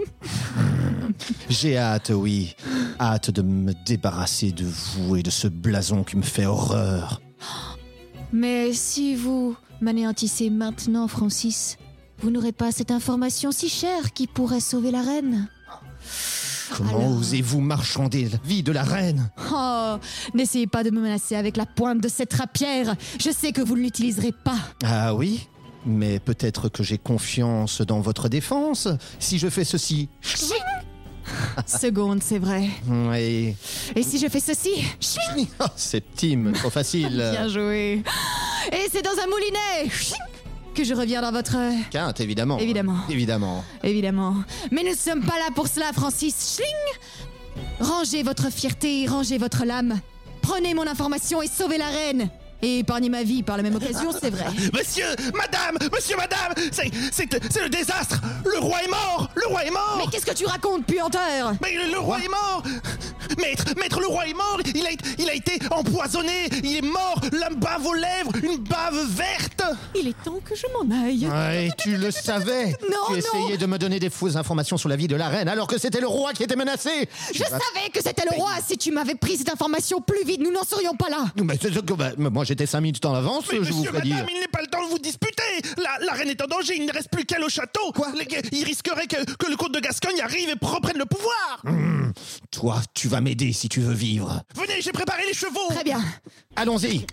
J'ai 1.50 1.76
hâte, 1.76 2.12
oui. 2.14 2.54
Hâte 3.00 3.33
de 3.33 3.42
me 3.42 3.72
débarrasser 3.85 4.52
de 4.52 4.64
vous 4.64 5.16
et 5.16 5.24
de 5.24 5.31
ce 5.31 5.48
blason 5.48 6.04
qui 6.04 6.16
me 6.16 6.22
fait 6.22 6.46
horreur. 6.46 7.20
Mais 8.33 8.72
si 8.72 9.16
vous 9.16 9.57
m'anéantissez 9.81 10.50
maintenant, 10.50 11.09
Francis, 11.09 11.78
vous 12.20 12.31
n'aurez 12.31 12.52
pas 12.52 12.72
cette 12.72 12.90
information 12.90 13.52
si 13.52 13.68
chère 13.68 14.12
qui 14.12 14.26
pourrait 14.26 14.61
sauver 14.61 14.90
la 14.90 15.02
reine. 15.02 15.48
Comment 16.76 16.90
Alors 16.90 17.16
osez-vous 17.18 17.61
marchander 17.61 18.28
la 18.28 18.38
vie 18.44 18.62
de 18.62 18.72
la 18.72 18.83
reine? 18.83 19.31
Oh, 19.52 19.96
n'essayez 20.35 20.66
pas 20.66 20.85
de 20.85 20.90
me 20.90 21.00
menacer 21.00 21.35
avec 21.37 21.57
la 21.57 21.64
pointe 21.66 22.00
de 22.00 22.09
cette 22.09 22.33
rapière. 22.35 22.94
Je 23.20 23.31
sais 23.31 23.52
que 23.52 23.62
vous 23.62 23.76
ne 23.76 23.83
l'utiliserez 23.83 24.33
pas. 24.33 24.59
Ah 24.85 25.14
oui? 25.14 25.48
Mais 25.87 26.18
peut-être 26.18 26.68
que 26.68 26.83
j'ai 26.83 26.98
confiance 26.98 27.81
dans 27.81 28.00
votre 28.00 28.28
défense. 28.28 28.88
Si 29.18 29.38
je 29.38 29.48
fais 29.48 29.64
ceci, 29.64 30.09
secondes, 31.66 32.22
c'est 32.22 32.38
vrai. 32.38 32.68
Oui. 32.87 33.54
Et 33.94 34.02
si 34.02 34.18
je 34.18 34.28
fais 34.28 34.40
ceci 34.40 34.70
Oh, 35.61 35.64
c'est 35.76 36.04
Tim, 36.14 36.52
trop 36.52 36.70
facile. 36.70 37.16
Bien 37.33 37.48
joué. 37.48 38.02
Et 38.72 38.88
c'est 38.92 39.02
dans 39.02 39.11
un 39.11 39.26
moulinet 39.26 39.90
que 40.78 40.84
je 40.84 40.94
reviens 40.94 41.20
dans 41.20 41.32
votre... 41.32 41.56
Quinte, 41.90 42.20
évidemment. 42.20 42.56
Évidemment. 42.60 42.98
Évidemment. 43.10 43.64
Évidemment. 43.82 44.36
Mais 44.70 44.84
nous 44.84 44.90
ne 44.90 44.94
sommes 44.94 45.24
pas 45.24 45.36
là 45.36 45.48
pour 45.52 45.66
cela, 45.66 45.86
Francis. 45.92 46.54
Schling 46.54 47.74
Rangez 47.80 48.22
votre 48.22 48.48
fierté, 48.48 49.06
rangez 49.08 49.38
votre 49.38 49.64
lame. 49.64 49.98
Prenez 50.40 50.74
mon 50.74 50.86
information 50.86 51.42
et 51.42 51.48
sauvez 51.48 51.78
la 51.78 51.88
reine. 51.88 52.30
Et 52.62 52.80
épargnez 52.80 53.08
ma 53.08 53.24
vie 53.24 53.42
par 53.42 53.56
la 53.56 53.64
même 53.64 53.74
occasion, 53.74 54.10
c'est 54.12 54.30
vrai. 54.30 54.46
Monsieur, 54.72 55.06
madame, 55.34 55.78
monsieur, 55.92 56.16
madame, 56.16 56.52
c'est, 56.72 56.90
c'est, 57.12 57.28
c'est 57.52 57.62
le 57.62 57.68
désastre. 57.68 58.20
Le 58.44 58.58
roi 58.58 58.82
est 58.82 58.88
mort. 58.88 59.30
Le 59.34 59.46
roi 59.46 59.64
est 59.64 59.70
mort. 59.70 59.96
Mais 59.98 60.10
qu'est-ce 60.10 60.26
que 60.26 60.34
tu 60.34 60.46
racontes, 60.46 60.84
puanteur? 60.84 61.54
Mais 61.62 61.74
le, 61.74 61.92
le 61.92 61.98
roi 61.98 62.18
est 62.18 62.28
mort 62.28 62.62
Maître, 63.38 63.64
maître, 63.78 64.00
le 64.00 64.06
roi 64.06 64.26
est 64.26 64.34
mort 64.34 64.58
il 64.74 64.86
a, 64.86 64.90
il 65.18 65.28
a 65.28 65.34
été 65.34 65.58
empoisonné 65.70 66.48
Il 66.62 66.76
est 66.76 66.82
mort 66.82 67.20
La 67.32 67.50
bave 67.50 67.86
aux 67.86 67.94
lèvres 67.94 68.32
Une 68.42 68.56
bave 68.58 68.98
verte 69.10 69.62
Il 69.94 70.08
est 70.08 70.22
temps 70.24 70.38
que 70.44 70.54
je 70.54 70.64
m'en 70.72 71.04
aille. 71.04 71.26
Ouais, 71.26 71.68
tu 71.78 71.96
le 71.96 72.10
savais. 72.10 72.66
Non, 72.90 72.96
tu 73.08 73.12
non. 73.12 73.16
essayais 73.18 73.56
de 73.58 73.66
me 73.66 73.78
donner 73.78 73.98
des 74.00 74.10
fausses 74.10 74.36
informations 74.36 74.76
sur 74.76 74.88
la 74.88 74.96
vie 74.96 75.08
de 75.08 75.16
la 75.16 75.28
reine 75.28 75.48
alors 75.48 75.66
que 75.66 75.78
c'était 75.78 76.00
le 76.00 76.06
roi 76.06 76.32
qui 76.32 76.42
était 76.42 76.56
menacé. 76.56 77.08
Je 77.32 77.42
savais 77.42 77.90
que 77.92 78.00
c'était 78.02 78.24
le 78.30 78.36
roi. 78.36 78.50
Si 78.66 78.76
tu 78.78 78.90
m'avais 78.92 79.14
pris 79.14 79.36
cette 79.36 79.50
information 79.52 80.00
plus 80.00 80.24
vite, 80.24 80.40
nous 80.40 80.52
n'en 80.52 80.64
serions 80.64 80.94
pas 80.94 81.08
là. 81.10 81.26
Mais 81.42 81.54
c'est 81.60 81.72
ce 81.72 81.80
que- 81.80 81.94
bah, 81.94 82.10
moi 82.18 82.44
j'étais 82.44 82.66
5 82.66 82.80
minutes 82.80 83.04
en 83.04 83.14
avance, 83.14 83.44
Mais 83.52 83.58
je 83.62 83.72
vous 83.72 83.84
monsieur, 83.84 84.00
dire. 84.00 84.14
madame, 84.16 84.28
il 84.34 84.40
n'est 84.40 84.48
pas 84.48 84.60
le 84.60 84.66
temps 84.68 84.84
de 84.84 84.90
vous 84.90 84.98
disputer 84.98 85.42
la, 85.76 86.04
la 86.04 86.12
reine 86.12 86.28
est 86.28 86.40
en 86.42 86.46
danger, 86.46 86.74
il 86.76 86.86
ne 86.86 86.92
reste 86.92 87.10
plus 87.10 87.24
qu'elle 87.24 87.42
au 87.42 87.48
château 87.48 87.92
Quoi 87.94 88.08
Les 88.16 88.26
Il 88.52 88.64
risquerait 88.64 89.06
que, 89.06 89.24
que 89.36 89.50
le 89.50 89.56
comte 89.56 89.72
de 89.74 89.80
Gascogne 89.80 90.20
arrive 90.20 90.48
et 90.50 90.54
reprenne 90.64 90.98
le 90.98 91.04
pouvoir 91.06 91.62
Toi, 92.59 92.81
tu 92.92 93.07
vas 93.07 93.21
m'aider 93.21 93.53
si 93.53 93.68
tu 93.68 93.79
veux 93.79 93.94
vivre. 93.94 94.42
Venez, 94.57 94.81
j'ai 94.81 94.90
préparé 94.90 95.23
les 95.29 95.33
chevaux 95.33 95.68
Très 95.71 95.85
bien. 95.85 96.03
Allons-y. 96.57 96.97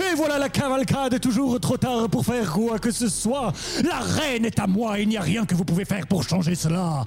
Et 0.00 0.14
voilà 0.16 0.38
la 0.40 0.48
cavalcade, 0.48 1.20
toujours 1.20 1.60
trop 1.60 1.76
tard 1.76 2.08
pour 2.08 2.26
faire 2.26 2.50
quoi 2.50 2.80
que 2.80 2.90
ce 2.90 3.08
soit. 3.08 3.52
La 3.84 4.00
reine 4.00 4.44
est 4.44 4.58
à 4.58 4.66
moi, 4.66 4.98
il 4.98 5.08
n'y 5.08 5.16
a 5.16 5.22
rien 5.22 5.46
que 5.46 5.54
vous 5.54 5.64
pouvez 5.64 5.84
faire 5.84 6.04
pour 6.08 6.24
changer 6.24 6.56
cela. 6.56 7.04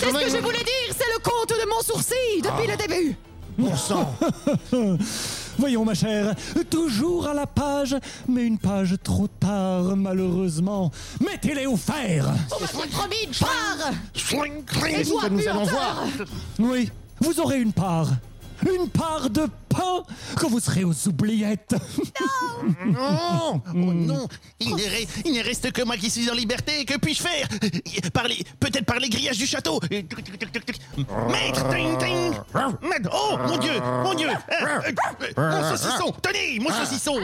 C'est 0.00 0.10
ce 0.10 0.12
que 0.12 0.36
je 0.36 0.42
voulais 0.42 0.58
dire. 0.58 0.90
C'est 0.90 1.12
le 1.14 1.20
compte 1.22 1.50
de 1.50 1.68
mon 1.68 1.82
sourcil 1.82 2.42
depuis 2.42 2.66
le 2.66 2.76
début. 2.76 3.16
Bon 3.56 3.76
sang. 3.76 4.12
Voyons 5.58 5.84
ma 5.84 5.94
chère, 5.94 6.34
toujours 6.70 7.26
à 7.26 7.34
la 7.34 7.46
page, 7.46 7.96
mais 8.28 8.44
une 8.44 8.58
page 8.58 8.96
trop 9.02 9.28
tard 9.28 9.96
malheureusement. 9.96 10.90
Mettez-les 11.20 11.66
au 11.66 11.76
fer. 11.76 12.26
On 12.56 12.60
m'a 12.60 12.86
promis 12.86 13.16
une 13.24 13.34
part. 13.34 13.90
Et 14.88 15.04
toi, 15.04 15.28
nous 15.30 15.48
allons 15.48 15.64
voir 15.64 16.04
Oui, 16.58 16.90
vous 17.20 17.40
aurez 17.40 17.60
une 17.60 17.72
part. 17.72 18.08
Une 18.62 18.88
part 18.88 19.28
de 19.30 19.46
pain 19.68 20.02
quand 20.38 20.48
vous 20.48 20.60
serez 20.60 20.84
aux 20.84 21.08
oubliettes. 21.08 21.74
Non. 22.86 23.60
Oh 23.66 23.72
non. 23.74 24.28
Il 24.60 24.70
ne, 24.74 24.80
il 25.28 25.40
reste 25.42 25.72
que 25.72 25.82
moi 25.82 25.96
qui 25.96 26.08
suis 26.10 26.30
en 26.30 26.34
liberté, 26.34 26.84
que 26.84 26.96
puis-je 26.96 27.22
faire? 27.22 27.48
Par 28.12 28.28
les- 28.28 28.44
Peut-être 28.60 28.84
par 28.86 28.98
les 28.98 29.08
grillages 29.08 29.38
du 29.38 29.46
château. 29.46 29.80
Maître. 29.90 31.66
Maître 32.82 33.10
Oh 33.12 33.36
mon 33.46 33.56
dieu 33.58 33.80
Mon 34.02 34.14
dieu. 34.14 34.28
Euh, 34.28 34.80
euh, 35.38 35.50
Mon 35.62 35.76
saucisson. 35.76 36.14
Tenez 36.22 36.58
Mon 36.60 36.70
saucisson. 36.70 37.16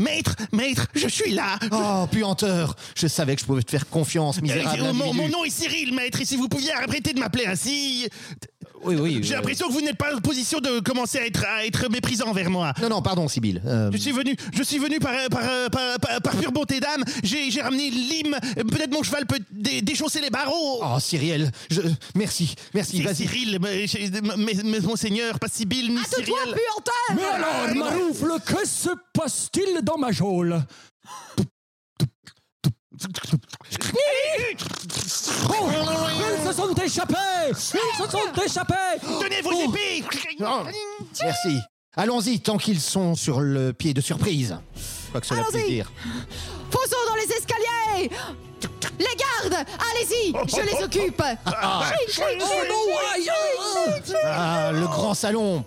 Maître 0.00 0.36
Maître 0.52 0.86
Je 0.94 1.08
suis 1.08 1.32
là 1.32 1.58
Oh, 1.72 2.06
puanteur 2.10 2.76
Je 2.96 3.06
savais 3.06 3.34
que 3.34 3.40
je 3.40 3.46
pouvais 3.46 3.62
te 3.62 3.70
faire 3.70 3.88
confiance, 3.88 4.40
misérable 4.40 4.80
Euh, 4.80 4.92
mon, 4.92 5.04
individu. 5.10 5.18
mon 5.20 5.28
nom 5.28 5.44
est 5.44 5.50
Cyril, 5.50 5.94
maître, 5.94 6.20
et 6.20 6.24
si 6.24 6.36
vous 6.36 6.48
pouviez 6.48 6.72
arrêter 6.72 7.12
de 7.12 7.20
m'appeler 7.20 7.46
ainsi, 7.46 8.08
Oui, 8.84 8.96
oui. 8.96 9.18
j'ai 9.22 9.34
euh, 9.34 9.36
l'impression 9.36 9.68
que 9.68 9.72
vous 9.72 9.80
n'êtes 9.80 9.96
pas 9.96 10.14
en 10.14 10.20
position 10.20 10.60
de 10.60 10.80
commencer 10.80 11.18
à 11.18 11.26
être, 11.26 11.44
à 11.46 11.66
être 11.66 11.88
méprisant 11.90 12.32
vers 12.32 12.50
moi. 12.50 12.72
Non, 12.80 12.88
non, 12.88 13.02
pardon, 13.02 13.28
Sibyl. 13.28 13.60
Euh, 13.66 13.90
Je 13.92 13.98
suis 13.98 14.12
venu, 14.12 14.36
je 14.52 14.62
suis 14.62 14.78
venu 14.78 14.98
par, 15.00 15.12
par, 15.30 15.42
par, 15.70 15.98
par, 15.98 16.20
par 16.22 16.36
pure 16.36 16.52
bonté 16.52 16.80
d'âme. 16.80 17.02
J'ai 17.22 17.50
j'ai 17.50 17.60
ramené 17.62 17.90
Lim. 17.90 18.36
Peut-être 18.56 18.92
mon 18.92 19.02
cheval 19.02 19.26
peut 19.26 19.40
dé- 19.50 19.82
déchausser 19.82 20.20
les 20.20 20.30
barreaux. 20.30 20.80
Oh, 20.82 20.98
Cyriel, 21.00 21.50
je... 21.70 21.80
merci, 22.14 22.54
merci, 22.74 22.98
C'est 22.98 23.02
vas-y. 23.02 23.16
Cyril, 23.16 23.58
mais, 23.60 23.86
mais, 24.36 24.54
mais- 24.64 24.80
monseigneur, 24.80 25.38
pas 25.38 25.48
Sibyl, 25.48 25.88
ni 25.90 25.96
toi, 25.96 26.04
Cyril. 26.16 26.32
puanteur. 26.34 27.16
Mais 27.16 27.24
alors, 27.24 27.74
Maroufle, 27.74 28.32
que 28.46 28.66
se 28.66 28.90
passe-t-il 29.12 29.82
dans 29.82 29.98
ma 29.98 30.12
geôle? 30.12 30.62
Oh, 35.50 35.70
Ils 35.70 36.46
se 36.46 36.52
sont 36.52 36.74
échappés 36.74 37.14
Ils 37.50 37.56
se 37.56 38.10
sont 38.10 38.42
échappés 38.44 38.74
Tenez 39.20 39.42
vos 39.42 39.50
Oh. 39.52 39.72
épées. 39.74 40.04
Non, 40.40 40.64
merci. 41.22 41.58
Allons-y, 41.96 42.40
tant 42.40 42.58
qu'ils 42.58 42.80
sont 42.80 43.14
sur 43.14 43.40
le 43.40 43.72
pied 43.72 43.94
de 43.94 44.00
surprise. 44.00 44.56
Quoi 45.10 45.20
que 45.20 45.26
cela 45.26 45.42
puisse 45.42 45.54
Allons-y. 45.56 45.70
dire. 45.74 45.92
Fonçons 46.70 47.04
dans 47.08 47.16
les 47.16 47.32
escaliers. 47.32 48.10
Les 48.98 49.16
gardes, 49.16 49.66
allez-y, 49.90 50.32
je 50.48 50.76
les 50.76 50.82
occupe. 50.84 51.22
Ah, 51.46 51.90
le 54.72 54.86
grand 54.86 55.14
salon 55.14 55.64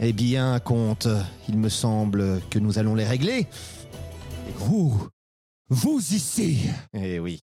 Eh 0.00 0.12
bien, 0.12 0.58
comte, 0.60 1.06
il 1.48 1.58
me 1.58 1.68
semble 1.68 2.40
que 2.50 2.58
nous 2.58 2.78
allons 2.78 2.94
les 2.96 3.04
régler. 3.04 3.46
Vous, 4.66 5.08
vous 5.68 5.98
ici 6.14 6.58
Eh 6.92 7.18
oui. 7.18 7.40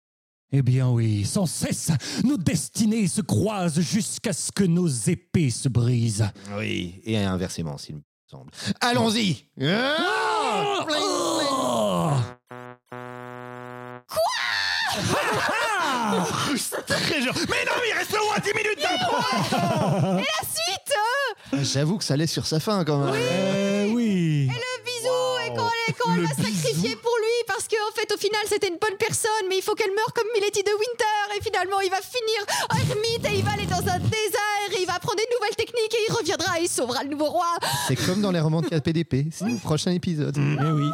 Eh 0.51 0.63
bien 0.63 0.89
oui, 0.89 1.27
sans 1.27 1.45
cesse, 1.47 1.91
nos 2.25 2.39
destinées 2.39 3.07
se 3.07 3.21
croisent 3.21 3.83
jusqu'à 3.83 4.33
ce 4.33 4.51
que 4.51 4.65
nos 4.65 4.89
épées 4.89 5.51
se 5.51 5.69
brisent. 5.69 6.31
Oui, 6.57 7.03
et 7.05 7.19
inversement, 7.19 7.77
s'il 7.77 7.97
me 7.97 8.01
semble. 8.27 8.51
Allons-y 8.81 9.45
Ah 9.61 10.87
Oh 10.91 12.13
Très 16.87 17.21
genre. 17.23 17.35
Mais 17.49 17.65
non, 17.65 17.73
mais 17.81 17.89
il 17.91 17.99
reste 17.99 18.15
au 18.15 18.25
moins 18.27 18.39
10 18.43 18.53
minutes 18.55 18.81
d'impro. 18.81 19.17
La 20.17 20.23
suite, 20.49 20.95
euh, 21.55 21.59
J'avoue 21.63 21.99
que 21.99 22.05
ça 22.05 22.17
laisse 22.17 22.33
sur 22.33 22.47
sa 22.47 22.59
fin 22.61 22.85
quand 22.85 23.05
même. 23.05 23.15
Oui. 23.15 23.68
Le 25.89 25.93
bisou 25.93 25.95
et 25.95 25.95
qu'on 25.95 26.11
qu'on 26.11 26.17
le 26.17 26.23
l'a 26.23 26.29
sacrifié 26.35 26.97
pour 26.97 27.17
lui 27.19 27.37
parce 27.47 27.67
qu'en 27.69 27.93
fait 27.95 28.13
au 28.13 28.19
final 28.19 28.41
c'était 28.49 28.69
une 28.69 28.79
bonne 28.81 28.97
personne 28.99 29.45
mais 29.49 29.57
il 29.59 29.63
faut 29.63 29.75
qu'elle 29.75 29.93
meure 29.95 30.13
comme 30.15 30.27
Milady 30.35 30.63
de 30.63 30.71
Winter 30.71 31.21
et 31.37 31.41
finalement 31.43 31.81
il 31.81 31.91
va 31.91 32.01
finir 32.01 32.41
ermite 32.71 33.25
et 33.27 33.39
il 33.39 33.45
va 33.45 33.53
aller 33.53 33.67
dans 33.67 33.81
un 33.81 33.99
désert 33.99 34.69
et 34.77 34.81
il 34.81 34.87
va 34.87 34.95
apprendre 34.95 35.17
des 35.17 35.29
nouvelles 35.35 35.57
techniques 35.57 35.95
et 35.95 36.03
il 36.09 36.13
reviendra 36.13 36.61
et 36.61 36.65
il 36.65 36.69
sauvera 36.69 37.03
le 37.03 37.11
nouveau 37.11 37.27
roi. 37.31 37.47
C'est 37.87 37.97
comme 37.97 38.21
dans 38.21 38.31
les 38.31 38.41
romans 38.41 38.61
de 38.61 38.69
KPDP. 38.69 39.27
C'est 39.33 39.45
le 39.47 39.57
prochain 39.59 39.91
épisode. 39.93 40.37
Eh 40.39 40.71
oui. 40.71 40.89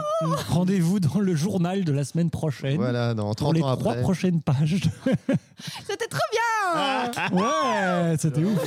Rendez-vous 0.49 1.01
dans 1.01 1.19
le 1.19 1.35
journal 1.35 1.85
de 1.85 1.93
la 1.93 2.05
semaine 2.05 2.31
prochaine. 2.31 2.77
Voilà, 2.77 3.15
dans 3.15 3.27
Pour 3.35 3.37
30 3.37 3.55
les 3.57 3.63
ans 3.63 3.77
trois 3.77 3.93
après. 3.93 4.03
prochaines 4.03 4.41
pages. 4.41 4.77
C'était 5.89 6.07
trop 6.07 6.21
bien. 6.33 7.11
ouais, 7.33 8.17
c'était 8.19 8.43
ouf. 8.45 8.59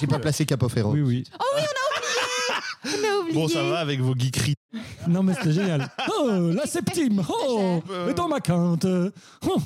J'ai 0.00 0.06
pas 0.06 0.18
placé 0.18 0.44
Capofero. 0.46 0.90
Oui, 0.92 1.00
oui. 1.02 1.24
On 1.38 1.42
a 1.42 1.58
oublié. 1.60 1.64
Bon, 3.32 3.48
ça 3.48 3.62
va 3.62 3.78
avec 3.78 4.00
vos 4.00 4.14
geekeries. 4.14 4.54
Non, 5.08 5.22
mais 5.22 5.34
c'était 5.34 5.52
génial. 5.52 5.88
Oh, 6.16 6.50
la 6.54 6.66
septime. 6.66 7.22
Oh, 7.28 7.80
et 8.08 8.14
dans 8.14 8.28
ma 8.28 8.40
quinte. 8.40 8.86
Oh. 9.46 9.56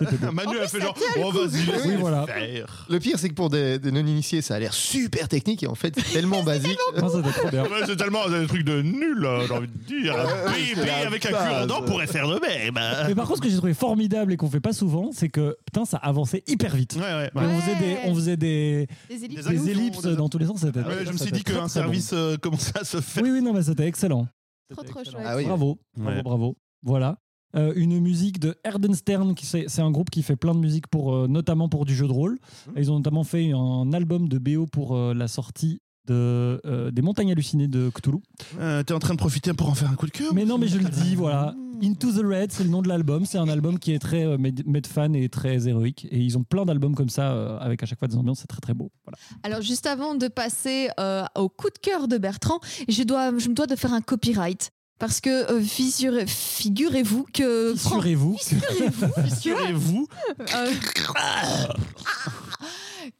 Manu 0.32 0.58
a 0.58 0.66
fait 0.66 0.80
genre. 0.80 0.96
ça 0.98 1.04
Oh, 1.22 1.30
le 1.30 1.38
vas-y, 1.46 1.88
Oui, 1.88 1.96
voilà. 2.00 2.26
faire. 2.26 2.86
Le 2.90 2.98
pire, 2.98 3.16
c'est 3.16 3.28
que 3.28 3.34
pour 3.34 3.48
des, 3.48 3.78
des 3.78 3.92
non-initiés, 3.92 4.42
ça 4.42 4.56
a 4.56 4.58
l'air 4.58 4.74
super 4.74 5.28
technique 5.28 5.62
et 5.62 5.68
en 5.68 5.76
fait, 5.76 5.94
c'est 5.96 6.12
tellement 6.14 6.42
basique. 6.44 6.76
Non, 7.00 7.08
c'était 7.08 7.30
trop 7.30 7.48
bien. 7.48 7.62
Ouais, 7.62 7.86
c'est 7.86 7.94
tellement 7.94 8.26
un 8.26 8.44
truc 8.46 8.64
de 8.64 8.82
nul, 8.82 9.28
j'ai 9.46 9.52
envie 9.54 9.68
de 9.68 9.78
dire. 9.86 10.16
Pays 10.52 10.74
la 10.84 11.06
avec 11.06 11.24
un 11.26 11.30
base. 11.30 11.48
cure-dent 11.48 11.82
pourrait 11.82 12.08
faire 12.08 12.26
de 12.28 12.40
même. 12.40 12.74
Mais 13.06 13.14
par 13.14 13.26
contre, 13.26 13.36
ce 13.38 13.42
que 13.42 13.48
j'ai 13.48 13.56
trouvé 13.56 13.72
formidable 13.74 14.32
et 14.32 14.36
qu'on 14.36 14.50
fait 14.50 14.58
pas 14.60 14.72
souvent, 14.72 15.10
c'est 15.12 15.28
que 15.28 15.56
putain, 15.64 15.84
ça 15.84 15.98
avançait 15.98 16.42
hyper 16.48 16.74
vite. 16.74 16.96
Ouais, 16.96 17.02
ouais. 17.02 17.30
Et 17.36 17.46
on 17.46 17.60
faisait 17.60 17.76
des, 17.76 17.96
on 18.06 18.14
faisait 18.16 18.36
des, 18.36 18.88
Des 19.08 19.14
élites. 19.24 19.28
Des 19.30 19.42
des 19.42 19.46
allusions, 19.48 19.66
ellipses 19.70 20.02
des- 20.02 20.16
dans 20.16 20.28
tous 20.28 20.38
les 20.38 20.46
sens. 20.46 20.60
C'était, 20.60 20.80
Ouais, 20.80 21.04
je 21.06 21.12
me 21.12 21.16
suis 21.18 21.30
dit 21.30 21.44
qu'un 21.44 21.62
bon. 21.62 21.68
service 21.68 22.10
euh, 22.14 22.36
commençait 22.36 22.76
à 22.80 22.84
se 22.84 23.00
faire. 23.00 23.22
Oui, 23.22 23.30
oui, 23.30 23.42
non, 23.42 23.52
mais 23.52 23.62
c'était 23.62 23.86
excellent. 23.86 24.26
Trop 24.72 24.82
trop 24.82 25.04
chouette. 25.04 25.22
Ah 25.24 25.36
oui. 25.36 25.44
Bravo, 25.44 25.78
bravo, 25.96 26.22
bravo. 26.22 26.56
Voilà. 26.82 27.16
Euh, 27.54 27.72
une 27.76 27.98
musique 28.00 28.40
de 28.40 28.56
Erdenstern, 28.64 29.34
qui 29.34 29.46
c'est 29.46 29.64
c'est 29.68 29.82
un 29.82 29.90
groupe 29.90 30.10
qui 30.10 30.22
fait 30.22 30.36
plein 30.36 30.54
de 30.54 30.60
musique 30.60 30.86
pour, 30.88 31.14
euh, 31.14 31.26
notamment 31.28 31.68
pour 31.68 31.84
du 31.84 31.94
jeu 31.94 32.06
de 32.06 32.12
rôle. 32.12 32.32
Mmh. 32.66 32.78
Et 32.78 32.80
Ils 32.82 32.90
ont 32.90 32.96
notamment 32.96 33.24
fait 33.24 33.52
un 33.52 33.92
album 33.92 34.28
de 34.28 34.38
BO 34.38 34.66
pour 34.66 34.96
euh, 34.96 35.14
la 35.14 35.28
sortie 35.28 35.80
de, 36.06 36.60
euh, 36.66 36.90
des 36.90 37.00
montagnes 37.00 37.32
hallucinées 37.32 37.68
de 37.68 37.88
Cthulhu. 37.90 38.18
Euh, 38.60 38.82
T'es 38.82 38.92
en 38.92 38.98
train 38.98 39.14
de 39.14 39.18
profiter 39.18 39.52
pour 39.54 39.70
en 39.70 39.74
faire 39.74 39.90
un 39.90 39.94
coup 39.94 40.06
de 40.06 40.10
cœur 40.10 40.34
Mais 40.34 40.44
non, 40.44 40.58
mais 40.58 40.68
je 40.68 40.78
le 40.78 40.84
dis, 40.88 41.14
voilà. 41.16 41.54
Into 41.82 42.12
the 42.12 42.24
Red, 42.24 42.52
c'est 42.52 42.62
le 42.62 42.70
nom 42.70 42.82
de 42.82 42.88
l'album. 42.88 43.24
C'est 43.24 43.38
un 43.38 43.48
album 43.48 43.78
qui 43.78 43.92
est 43.92 43.98
très 43.98 44.24
euh, 44.24 44.36
med- 44.38 44.64
Medfan 44.66 45.12
et 45.14 45.28
très 45.28 45.66
héroïque. 45.66 46.06
Et 46.10 46.18
ils 46.20 46.36
ont 46.38 46.44
plein 46.44 46.64
d'albums 46.66 46.94
comme 46.94 47.08
ça, 47.08 47.32
euh, 47.32 47.58
avec 47.58 47.82
à 47.82 47.86
chaque 47.86 47.98
fois 47.98 48.06
des 48.06 48.16
ambiances. 48.16 48.40
C'est 48.40 48.46
très 48.46 48.60
très 48.60 48.74
beau. 48.74 48.92
Voilà. 49.04 49.16
Alors, 49.42 49.60
juste 49.62 49.86
avant 49.86 50.14
de 50.14 50.28
passer 50.28 50.88
euh, 51.00 51.24
au 51.36 51.48
coup 51.48 51.68
de 51.70 51.78
cœur 51.80 52.06
de 52.06 52.16
Bertrand, 52.18 52.60
je, 52.88 53.02
dois, 53.02 53.36
je 53.38 53.48
me 53.48 53.54
dois 53.54 53.66
de 53.66 53.74
faire 53.74 53.92
un 53.94 54.02
copyright. 54.02 54.70
Parce 54.98 55.20
que 55.20 55.50
euh, 55.52 55.60
figurez- 55.60 56.26
figurez-vous 56.26 57.26
que. 57.32 57.74
Fissurez-vous. 57.74 58.36
Figurez-vous 58.40 59.22
Fissurez-vous 59.24 60.08
Euh, 60.54 60.72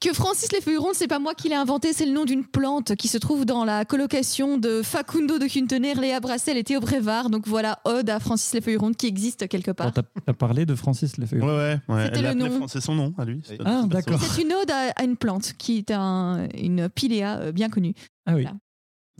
que 0.01 0.13
Francis 0.13 0.51
les 0.53 0.61
feuilles 0.61 0.77
rondes, 0.79 0.95
c'est 0.95 1.07
pas 1.09 1.19
moi 1.19 1.35
qui 1.35 1.49
l'ai 1.49 1.55
inventé, 1.55 1.93
c'est 1.93 2.07
le 2.07 2.13
nom 2.13 2.25
d'une 2.25 2.45
plante 2.45 2.95
qui 2.97 3.09
se 3.09 3.19
trouve 3.19 3.45
dans 3.45 3.65
la 3.65 3.85
colocation 3.85 4.57
de 4.57 4.83
Facundo 4.83 5.39
de 5.39 5.47
Quintener, 5.47 5.95
Léa 5.95 6.21
Brassel 6.21 6.57
et 6.57 6.65
Théo 6.65 6.81
Brévard. 6.81 7.31
Donc 7.31 7.47
voilà, 7.47 7.79
ode 7.85 8.09
à 8.11 8.21
Francis 8.21 8.53
les 8.55 8.61
feuilles 8.61 8.77
rondes 8.77 8.97
qui 8.97 9.07
existe 9.07 9.49
quelque 9.49 9.71
part. 9.71 9.89
Bon, 9.89 9.93
T'as 9.93 10.03
t'as 10.25 10.33
parlé 10.33 10.67
de 10.67 10.75
Francis 10.75 11.13
Ouais, 11.17 11.21
Lefebvre. 11.23 11.47
ouais, 11.47 11.79
ouais. 11.89 12.05
C'était 12.07 12.19
Elle 12.21 12.25
le 12.27 12.35
nom. 12.35 12.57
Fran- 12.59 12.69
C'est 12.69 12.81
son 12.81 12.95
nom 12.95 13.13
à 13.19 13.25
lui. 13.25 13.41
c'est- 13.45 13.59
Ah, 13.65 13.81
c'est 13.83 13.89
pas 13.89 13.95
d'accord. 14.03 14.21
C'est 14.23 14.43
une 14.43 14.53
ode 14.53 14.71
à, 14.71 14.91
à 14.97 15.05
une 15.05 15.17
plante 15.17 15.53
qui 15.59 15.79
est 15.79 15.91
un- 15.91 16.49
une 16.55 16.89
piléa 16.89 17.39
euh, 17.39 17.53
bien 17.53 17.69
connue. 17.69 17.95
Ah 18.27 18.35
oui. 18.35 18.43
Voilà. 18.43 18.57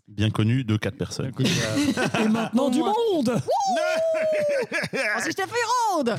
Bien 0.09 0.31
connu 0.31 0.65
de 0.65 0.77
quatre 0.77 0.97
personnes. 0.99 1.33
Et 1.41 2.29
maintenant 2.29 2.71
du 2.71 2.79
monde 2.79 3.41
Francis 5.11 5.37
les 5.39 5.45
feuilles 5.47 5.95
rondes 5.95 6.17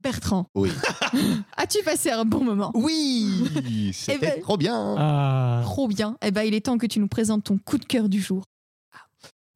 Bertrand, 0.00 0.46
Oui. 0.54 0.70
as-tu 1.56 1.82
passé 1.82 2.10
un 2.10 2.24
bon 2.24 2.44
moment? 2.44 2.70
Oui, 2.74 3.92
c'était 3.92 4.36
ben- 4.36 4.40
trop 4.42 4.56
bien. 4.56 4.94
Ah. 4.96 5.60
Trop 5.64 5.88
bien. 5.88 6.16
Eh 6.22 6.30
ben, 6.30 6.42
il 6.42 6.54
est 6.54 6.66
temps 6.66 6.78
que 6.78 6.86
tu 6.86 7.00
nous 7.00 7.08
présentes 7.08 7.44
ton 7.44 7.58
coup 7.58 7.78
de 7.78 7.84
cœur 7.84 8.08
du 8.08 8.20
jour. 8.20 8.44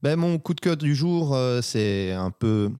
Ben, 0.03 0.17
mon 0.17 0.41
coup 0.41 0.53
de 0.55 0.61
cœur 0.61 0.77
du 0.77 0.97
jour, 0.97 1.33
euh, 1.37 1.63
c'est 1.63 2.11
un 2.11 2.33
peu. 2.33 2.73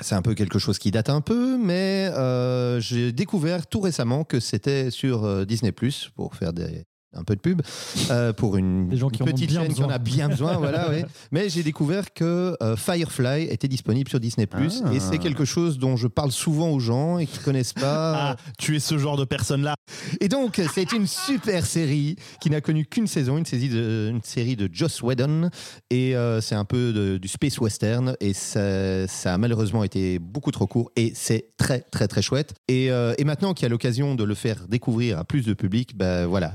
C'est 0.00 0.14
un 0.14 0.22
peu 0.22 0.34
quelque 0.34 0.60
chose 0.60 0.78
qui 0.78 0.92
date 0.92 1.08
un 1.08 1.20
peu, 1.20 1.56
mais 1.56 2.10
euh, 2.14 2.78
j'ai 2.80 3.10
découvert 3.12 3.66
tout 3.66 3.80
récemment 3.80 4.22
que 4.24 4.38
c'était 4.38 4.90
sur 4.90 5.24
euh, 5.24 5.44
Disney 5.44 5.72
Plus 5.72 6.10
pour 6.14 6.34
faire 6.36 6.52
des, 6.52 6.84
un 7.16 7.24
peu 7.24 7.34
de 7.36 7.40
pub 7.40 7.62
euh, 8.10 8.32
pour 8.32 8.56
une, 8.56 8.94
gens 8.96 9.08
qui 9.08 9.22
petite 9.22 9.52
chaîne 9.52 9.72
qui 9.72 9.82
en 9.82 9.88
a 9.90 9.98
bien 9.98 10.28
besoin, 10.28 10.56
voilà. 10.56 10.88
Mais 11.32 11.48
j'ai 11.48 11.62
découvert 11.62 12.12
que 12.12 12.56
euh, 12.62 12.76
Firefly 12.76 13.44
était 13.50 13.68
disponible 13.68 14.08
sur 14.08 14.20
Disney 14.20 14.46
Plus 14.46 14.82
Ah. 14.84 14.92
et 14.92 15.00
c'est 15.00 15.18
quelque 15.18 15.44
chose 15.44 15.78
dont 15.78 15.96
je 15.96 16.06
parle 16.08 16.32
souvent 16.32 16.70
aux 16.70 16.80
gens 16.80 17.18
et 17.18 17.26
qui 17.26 17.38
connaissent 17.38 17.72
pas. 17.72 17.84
Ah, 18.24 18.36
tu 18.58 18.76
es 18.76 18.80
ce 18.80 18.96
genre 18.98 19.16
de 19.16 19.24
personne-là. 19.24 19.74
Et 20.20 20.28
donc, 20.28 20.60
c'est 20.72 20.92
une 20.92 21.06
super 21.06 21.66
série 21.66 22.16
qui 22.40 22.48
n'a 22.50 22.60
connu 22.60 22.86
qu'une 22.86 23.06
saison, 23.06 23.36
une 23.38 23.44
série 23.44 23.68
de, 23.68 24.08
une 24.10 24.22
série 24.22 24.56
de 24.56 24.68
Joss 24.72 25.02
Whedon. 25.02 25.50
Et 25.90 26.16
euh, 26.16 26.40
c'est 26.40 26.54
un 26.54 26.64
peu 26.64 26.92
de- 26.92 27.18
du 27.18 27.28
space 27.28 27.58
western. 27.58 28.14
Et 28.20 28.32
ça, 28.32 29.06
ça 29.08 29.34
a 29.34 29.38
malheureusement 29.38 29.84
été 29.84 30.18
beaucoup 30.18 30.50
trop 30.52 30.66
court. 30.66 30.90
Et 30.96 31.12
c'est 31.14 31.50
très, 31.56 31.80
très, 31.80 32.08
très 32.08 32.22
chouette. 32.22 32.54
Et, 32.68 32.86
et 32.86 33.24
maintenant 33.24 33.52
qu'il 33.54 33.64
y 33.64 33.66
a 33.66 33.70
l'occasion 33.70 34.14
de 34.14 34.24
le 34.24 34.34
faire 34.34 34.66
découvrir 34.68 35.18
à 35.18 35.24
plus 35.24 35.44
de 35.44 35.54
public, 35.54 35.96
ben 35.96 36.26
voilà, 36.26 36.54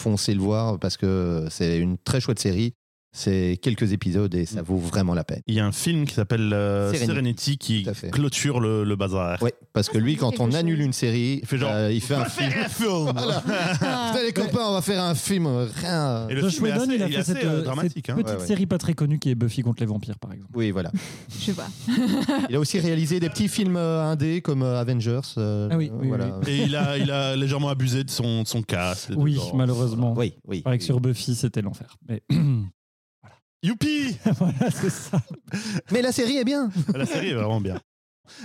foncez 0.00 0.34
le 0.34 0.40
voir 0.40 0.78
parce 0.78 0.96
que 0.96 1.46
c'est 1.50 1.78
une 1.78 1.98
très 1.98 2.20
chouette 2.20 2.38
série. 2.40 2.74
C'est 3.12 3.58
quelques 3.60 3.92
épisodes 3.92 4.32
et 4.36 4.46
ça 4.46 4.62
vaut 4.62 4.76
vraiment 4.76 5.14
la 5.14 5.24
peine. 5.24 5.40
Il 5.48 5.54
y 5.54 5.60
a 5.60 5.66
un 5.66 5.72
film 5.72 6.04
qui 6.06 6.14
s'appelle 6.14 6.52
euh, 6.52 6.92
Serenity. 6.92 7.06
Serenity 7.12 7.58
qui 7.58 7.86
clôture 8.12 8.60
le, 8.60 8.84
le 8.84 8.94
bazar. 8.96 9.42
Ouais, 9.42 9.52
parce 9.72 9.88
que 9.88 9.98
lui, 9.98 10.14
quand 10.16 10.30
Quelque 10.30 10.42
on 10.42 10.52
annule 10.52 10.80
une 10.80 10.92
série, 10.92 11.40
Il 11.42 11.46
fait 11.46 11.58
genre, 11.58 11.72
euh, 11.72 11.92
il 11.92 12.00
fait 12.00 12.14
On 12.14 12.20
un 12.20 12.24
film. 12.26 12.52
un 12.64 12.68
film. 12.68 12.90
Voilà. 13.12 13.42
Ah, 13.82 14.12
Putain, 14.12 14.24
les 14.24 14.32
copains, 14.32 14.64
on 14.68 14.72
va 14.74 14.80
faire 14.82 15.02
un 15.02 15.16
film. 15.16 15.46
Rien. 15.46 16.28
Et 16.28 16.34
le 16.34 16.40
Josh 16.42 16.54
film 16.54 16.66
est 16.66 16.70
Whedon, 16.70 16.82
assez, 16.84 16.94
il 16.94 17.02
a 17.02 17.08
fait 17.08 17.16
assez, 17.16 17.32
cette, 17.34 17.44
euh, 17.44 17.58
euh, 17.58 17.62
dramatique. 17.62 17.92
cette 18.06 18.10
hein. 18.10 18.14
petite 18.14 18.28
Ouais, 18.36 18.40
ouais. 18.42 18.46
série 18.46 18.66
pas 18.66 18.78
très 18.78 18.94
connue 18.94 19.18
qui 19.18 19.30
est 19.30 19.34
Buffy 19.34 19.62
contre 19.62 19.80
les 19.80 19.86
vampires, 19.86 20.18
par 20.20 20.32
exemple. 20.32 20.52
Oui, 20.54 20.70
voilà. 20.70 20.92
je 21.36 21.44
sais 21.46 21.52
pas. 21.52 21.66
Il 22.48 22.54
a 22.54 22.60
aussi 22.60 22.78
réalisé 22.78 23.18
des 23.18 23.28
petits 23.28 23.48
films 23.48 23.76
euh, 23.76 24.02
indés 24.04 24.40
comme 24.40 24.62
Avengers. 24.62 25.20
euh, 25.36 25.68
Ah 25.72 25.76
oui, 25.76 25.90
euh, 25.92 25.98
oui, 26.00 26.08
voilà. 26.08 26.38
Et 26.46 26.58
il 26.58 26.76
a, 26.76 26.96
il 26.96 27.10
a 27.10 27.34
légèrement 27.34 27.70
abusé 27.70 28.04
de 28.04 28.10
son, 28.10 28.42
de 28.42 28.46
son 28.48 28.62
casque. 28.62 29.10
Oui, 29.16 29.36
malheureusement. 29.54 30.14
Oui, 30.16 30.34
oui. 30.46 30.62
Que 30.62 30.78
sur 30.78 31.00
Buffy, 31.00 31.34
c'était 31.34 31.60
l'enfer. 31.62 31.96
Mais 32.08 32.22
Youpi 33.62 34.16
voilà, 34.38 34.70
c'est 34.70 34.90
ça. 34.90 35.20
Mais 35.90 36.02
la 36.02 36.12
série 36.12 36.38
est 36.38 36.44
bien. 36.44 36.70
La 36.94 37.06
série 37.06 37.28
est 37.28 37.34
vraiment 37.34 37.60
bien. 37.60 37.80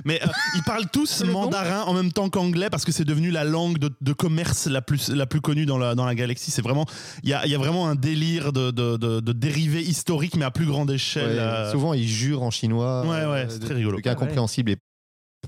Mais 0.04 0.20
euh, 0.24 0.28
ils 0.56 0.64
parlent 0.64 0.90
tous 0.92 1.24
Le 1.24 1.32
mandarin 1.32 1.84
en 1.84 1.94
même 1.94 2.12
temps 2.12 2.30
qu'anglais 2.30 2.70
parce 2.72 2.86
que 2.86 2.92
c'est 2.92 3.06
devenu 3.06 3.30
la 3.30 3.44
langue 3.44 3.78
de, 3.78 3.92
de 4.02 4.14
commerce 4.14 4.66
la 4.66 4.82
plus, 4.82 5.10
la 5.10 5.28
plus 5.28 5.42
connue 5.42 5.68
dans 5.68 5.78
la, 5.78 5.94
dans 5.94 6.06
la 6.06 6.16
galaxie. 6.16 6.50
C'est 6.50 6.64
vraiment, 6.64 6.86
il 7.24 7.30
y 7.30 7.34
a, 7.34 7.46
il 7.46 7.52
y 7.52 7.56
a 7.56 7.58
vraiment 7.60 7.88
un 7.88 7.94
délire 7.96 8.52
de, 8.52 8.72
de, 8.72 8.98
de, 8.98 9.20
de 9.20 9.32
dérivés 9.32 9.84
historiques 9.84 10.36
mais 10.38 10.46
à 10.46 10.52
plus 10.52 10.66
grande 10.66 10.90
échelle. 10.90 11.36
Ouais, 11.36 11.40
euh, 11.40 11.72
Souvent, 11.72 11.94
ils 11.94 12.08
jurent 12.08 12.42
en 12.42 12.50
chinois. 12.52 13.04
Ouais, 13.04 13.26
ouais, 13.26 13.46
euh, 13.46 13.46
c'est 13.48 13.60
très 13.60 13.76
rigolo. 13.76 13.98
trucs 13.98 14.08
incompréhensibles 14.08 14.72
et 14.72 14.78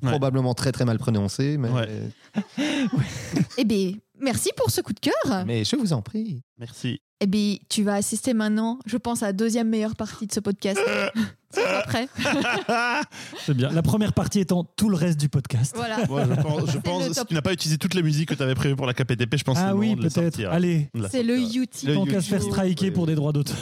Ouais. 0.03 0.09
probablement 0.09 0.53
très 0.53 0.71
très 0.71 0.85
mal 0.85 0.97
prononcés. 0.97 1.57
Mais, 1.57 1.69
Ouais. 1.69 1.87
Eh 3.57 3.65
bien, 3.65 3.93
merci 4.19 4.49
pour 4.55 4.69
ce 4.71 4.81
coup 4.81 4.93
de 4.93 4.99
cœur. 4.99 5.45
mais 5.45 5.63
je 5.63 5.75
vous 5.75 5.93
en 5.93 6.01
prie. 6.01 6.41
Merci. 6.59 6.99
Eh 7.19 7.25
bien, 7.25 7.55
tu 7.67 7.81
vas 7.81 7.95
assister 7.95 8.35
maintenant, 8.35 8.77
je 8.85 8.95
pense, 8.95 9.23
à 9.23 9.27
la 9.27 9.33
deuxième 9.33 9.69
meilleure 9.69 9.95
partie 9.95 10.27
de 10.27 10.31
ce 10.31 10.39
podcast. 10.39 10.79
Prêt 11.87 12.07
C'est 13.45 13.55
bien. 13.55 13.69
La 13.69 13.81
première 13.81 14.13
partie 14.13 14.39
étant 14.41 14.63
tout 14.63 14.89
le 14.89 14.95
reste 14.97 15.19
du 15.19 15.27
podcast. 15.29 15.73
Voilà. 15.75 15.97
Je 16.01 16.05
pense, 16.41 16.71
je 16.71 16.77
pense 16.77 17.11
si 17.13 17.25
tu 17.25 17.33
n'as 17.33 17.41
pas 17.41 17.53
utilisé 17.53 17.77
toutes 17.79 17.95
les 17.95 18.03
musiques 18.03 18.29
que 18.29 18.35
tu 18.35 18.43
avais 18.43 18.53
prévues 18.53 18.75
pour 18.75 18.85
la 18.85 18.93
KPTP, 18.93 19.37
je 19.37 19.43
pense 19.43 19.57
que 19.57 19.63
Ah 19.63 19.71
le 19.71 19.77
oui, 19.77 19.95
peut-être. 19.95 20.43
Allez, 20.45 20.89
la 20.93 21.09
C'est 21.09 21.23
le. 21.23 21.37
Le 21.37 21.93
tant 21.95 22.05
qu'à 22.05 22.21
se 22.21 22.29
faire 22.29 22.41
striker 22.43 22.91
pour 22.91 23.07
des 23.07 23.15
droits 23.15 23.31
d'auteur. 23.31 23.55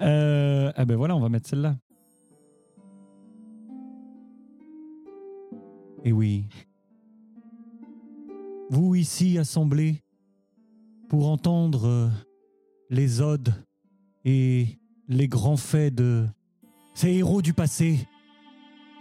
euh, 0.00 0.70
ah 0.76 0.84
ben 0.84 0.96
voilà, 0.96 1.16
on 1.16 1.20
va 1.20 1.28
mettre 1.28 1.48
celle-là. 1.48 1.76
Et 6.06 6.12
oui. 6.12 6.44
Vous 8.70 8.94
ici 8.94 9.38
assemblés 9.38 10.04
pour 11.08 11.28
entendre 11.28 11.88
euh, 11.88 12.08
les 12.90 13.20
odes 13.20 13.52
et 14.24 14.78
les 15.08 15.26
grands 15.26 15.56
faits 15.56 15.96
de 15.96 16.24
ces 16.94 17.10
héros 17.10 17.42
du 17.42 17.52
passé, 17.52 18.06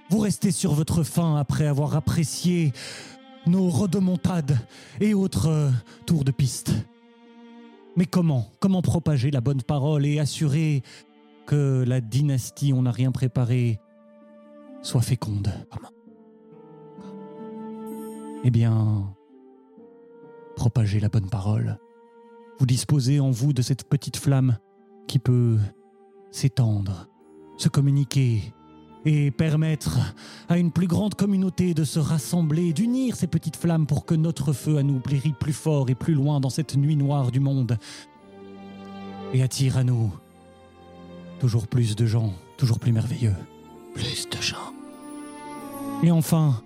vous 0.09 0.17
restez 0.17 0.49
sur 0.49 0.73
votre 0.73 1.03
faim 1.03 1.35
après 1.35 1.67
avoir 1.67 1.95
apprécié 1.95 2.73
nos 3.45 3.69
rodomontades 3.69 4.57
et 4.99 5.13
autres 5.13 5.47
euh, 5.47 5.69
tours 6.07 6.23
de 6.23 6.31
piste. 6.31 6.71
Mais 7.95 8.07
comment 8.07 8.49
Comment 8.59 8.81
propager 8.81 9.29
la 9.29 9.41
bonne 9.41 9.61
parole 9.61 10.07
et 10.07 10.17
assurer 10.17 10.81
que 11.45 11.83
la 11.85 12.01
dynastie 12.01 12.73
On 12.73 12.81
n'a 12.81 12.91
rien 12.91 13.11
préparé 13.11 13.79
soit 14.81 15.01
féconde? 15.01 15.53
Eh 18.47 18.51
bien, 18.51 19.12
propager 20.55 20.99
la 20.99 21.10
bonne 21.10 21.31
parole. 21.31 21.79
Vous 22.60 22.67
disposez 22.67 23.19
en 23.19 23.31
vous 23.31 23.53
de 23.53 23.63
cette 23.63 23.89
petite 23.89 24.17
flamme 24.17 24.60
qui 25.08 25.17
peut 25.17 25.58
s'étendre, 26.29 27.10
se 27.58 27.69
communiquer 27.69 28.53
et 29.03 29.31
permettre 29.31 29.97
à 30.47 30.60
une 30.60 30.71
plus 30.71 30.86
grande 30.86 31.15
communauté 31.15 31.73
de 31.73 31.84
se 31.84 31.97
rassembler, 31.97 32.71
d'unir 32.71 33.15
ces 33.15 33.25
petites 33.25 33.55
flammes 33.55 33.88
pour 33.88 34.05
que 34.05 34.13
notre 34.13 34.53
feu 34.53 34.77
à 34.77 34.84
nous 34.84 34.99
brille 34.99 35.34
plus 35.39 35.51
fort 35.51 35.89
et 35.89 35.95
plus 35.95 36.13
loin 36.13 36.39
dans 36.39 36.51
cette 36.51 36.77
nuit 36.77 36.95
noire 36.95 37.31
du 37.31 37.39
monde 37.39 37.79
et 39.34 39.41
attire 39.41 39.77
à 39.77 39.84
nous 39.84 40.13
toujours 41.39 41.67
plus 41.67 41.95
de 41.95 42.05
gens, 42.05 42.31
toujours 42.58 42.77
plus 42.77 42.91
merveilleux. 42.91 43.36
Plus 43.95 44.29
de 44.29 44.39
gens. 44.39 44.71
Et 46.03 46.12
enfin, 46.12 46.62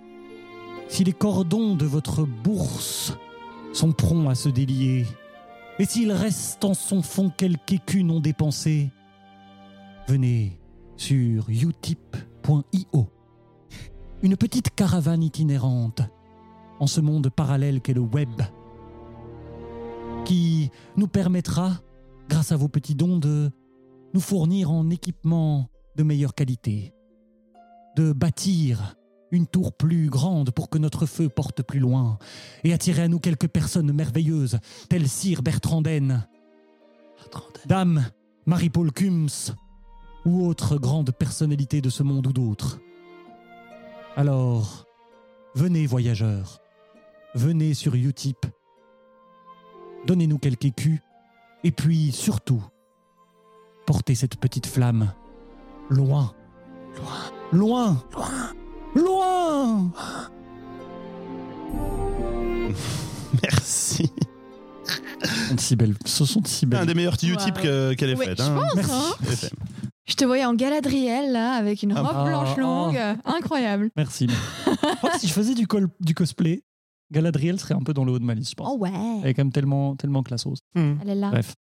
si 0.90 1.04
les 1.04 1.12
cordons 1.12 1.76
de 1.76 1.86
votre 1.86 2.24
bourse 2.24 3.16
sont 3.72 3.92
prompts 3.92 4.28
à 4.28 4.34
se 4.34 4.48
délier, 4.48 5.06
et 5.78 5.84
s'il 5.84 6.10
reste 6.12 6.64
en 6.64 6.74
son 6.74 7.00
fond 7.00 7.30
quelques 7.30 7.72
écus 7.72 8.04
non 8.04 8.20
dépensés, 8.20 8.90
venez 10.08 10.60
sur 10.96 11.48
utip.io. 11.48 13.08
Une 14.22 14.36
petite 14.36 14.74
caravane 14.74 15.22
itinérante 15.22 16.02
en 16.80 16.86
ce 16.86 17.00
monde 17.00 17.30
parallèle 17.30 17.80
qu'est 17.80 17.94
le 17.94 18.00
web, 18.00 18.42
qui 20.24 20.70
nous 20.96 21.08
permettra, 21.08 21.70
grâce 22.28 22.50
à 22.50 22.56
vos 22.56 22.68
petits 22.68 22.96
dons, 22.96 23.18
de 23.18 23.50
nous 24.12 24.20
fournir 24.20 24.72
en 24.72 24.90
équipement 24.90 25.70
de 25.96 26.02
meilleure 26.02 26.34
qualité, 26.34 26.92
de 27.96 28.12
bâtir 28.12 28.96
une 29.30 29.46
tour 29.46 29.72
plus 29.72 30.08
grande 30.08 30.50
pour 30.50 30.70
que 30.70 30.78
notre 30.78 31.06
feu 31.06 31.28
porte 31.28 31.62
plus 31.62 31.80
loin, 31.80 32.18
et 32.64 32.72
attirer 32.72 33.02
à 33.02 33.08
nous 33.08 33.18
quelques 33.18 33.48
personnes 33.48 33.92
merveilleuses, 33.92 34.58
telles 34.88 35.08
Sir 35.08 35.42
Bertranden, 35.42 36.26
Dame 37.66 38.06
Marie-Paul 38.46 38.92
Kums, 38.92 39.54
ou 40.24 40.46
autres 40.46 40.76
grandes 40.78 41.12
personnalités 41.12 41.80
de 41.80 41.90
ce 41.90 42.02
monde 42.02 42.26
ou 42.26 42.32
d'autres. 42.32 42.80
Alors, 44.16 44.86
venez 45.54 45.86
voyageurs, 45.86 46.60
venez 47.34 47.74
sur 47.74 47.94
Utip, 47.94 48.46
donnez-nous 50.06 50.38
quelques 50.38 50.64
écus, 50.64 51.00
Et 51.62 51.72
puis, 51.72 52.10
surtout, 52.12 52.62
porter 53.86 54.14
cette 54.14 54.36
petite 54.36 54.66
flamme 54.66 55.12
loin. 55.90 56.34
Loin. 56.96 57.32
Loin. 57.52 58.04
Loin. 58.12 58.59
Merci. 63.42 64.10
Ce 65.22 65.48
sont 65.48 65.58
si 65.58 65.76
belles. 65.76 65.94
Ce 66.04 66.24
sont 66.24 66.40
si 66.44 66.64
Un 66.64 66.68
belles. 66.68 66.86
des 66.86 66.94
meilleurs 66.94 67.16
Ouais. 67.56 67.62
que- 67.62 67.94
qu'elle 67.94 68.10
ait 68.10 68.16
Ouais, 68.16 68.26
fait. 68.26 68.36
je 68.38 68.42
hein. 68.42 68.60
pense, 68.60 68.74
Merci. 68.76 68.92
hein. 68.92 69.14
FM. 69.32 69.50
Je 70.06 70.14
te 70.14 70.24
voyais 70.24 70.44
en 70.44 70.54
Galadriel, 70.54 71.32
là, 71.32 71.52
avec 71.52 71.82
une 71.84 71.92
Ah, 71.92 72.02
robe 72.02 72.16
ah, 72.16 72.24
blanche 72.24 72.48
ah. 72.56 72.60
longue. 72.60 72.98
Incroyable. 73.24 73.90
Merci. 73.96 74.26
je 74.66 74.72
crois 74.96 75.10
que 75.10 75.20
si 75.20 75.28
je 75.28 75.32
faisais 75.32 75.54
du, 75.54 75.66
col- 75.68 75.88
du 76.00 76.14
cosplay, 76.14 76.62
Galadriel 77.12 77.60
serait 77.60 77.74
un 77.74 77.82
peu 77.82 77.92
dans 77.94 78.04
le 78.04 78.12
haut 78.12 78.18
de 78.18 78.24
ma 78.24 78.34
liste, 78.34 78.50
je 78.50 78.54
pense. 78.56 78.68
Oh 78.72 78.78
ouais. 78.78 78.90
Elle 79.22 79.30
est 79.30 79.34
quand 79.34 79.44
même 79.44 79.52
tellement, 79.52 79.94
tellement 79.96 80.22
classos. 80.22 80.54
Elle 80.74 81.08
est 81.08 81.14
là. 81.14 81.30
Bref. 81.30 81.54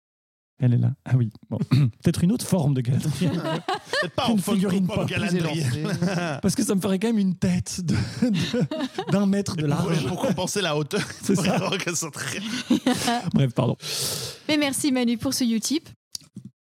Elle 0.61 0.75
est 0.75 0.79
là. 0.79 0.91
Ah 1.05 1.13
oui. 1.17 1.31
Bon. 1.51 1.59
Peut-être 1.71 2.25
une 2.25 2.33
autre 2.33 2.45
forme 2.47 2.75
de 2.75 2.81
Galadriel. 2.81 3.31
Peut-être 4.01 4.15
pas 4.17 4.27
en 4.27 4.33
Une 4.33 4.41
figurine 4.41 4.87
Pop 4.87 4.97
pop. 4.97 5.07
Galadriel. 5.09 5.87
Parce 6.43 6.55
que 6.57 6.65
ça 6.65 6.75
me 6.75 6.81
ferait 6.81 6.99
quand 6.99 7.09
même 7.09 7.19
une 7.19 7.37
tête 7.37 7.81
de- 7.85 7.95
de- 8.29 9.13
d'un 9.13 9.27
mètre 9.27 9.55
de 9.57 9.63
Pour, 9.63 9.69
large. 9.71 10.07
pour 10.07 10.21
compenser 10.21 10.61
la 10.61 10.77
hauteur. 10.77 11.03
C'est 11.23 11.37
ça. 11.37 11.59
Très- 12.13 12.41
Bref, 13.35 13.53
pardon. 13.55 13.77
Mais 14.49 14.57
merci 14.57 14.91
Manu 14.93 15.17
pour 15.17 15.33
ce 15.35 15.45
Utip. 15.45 15.89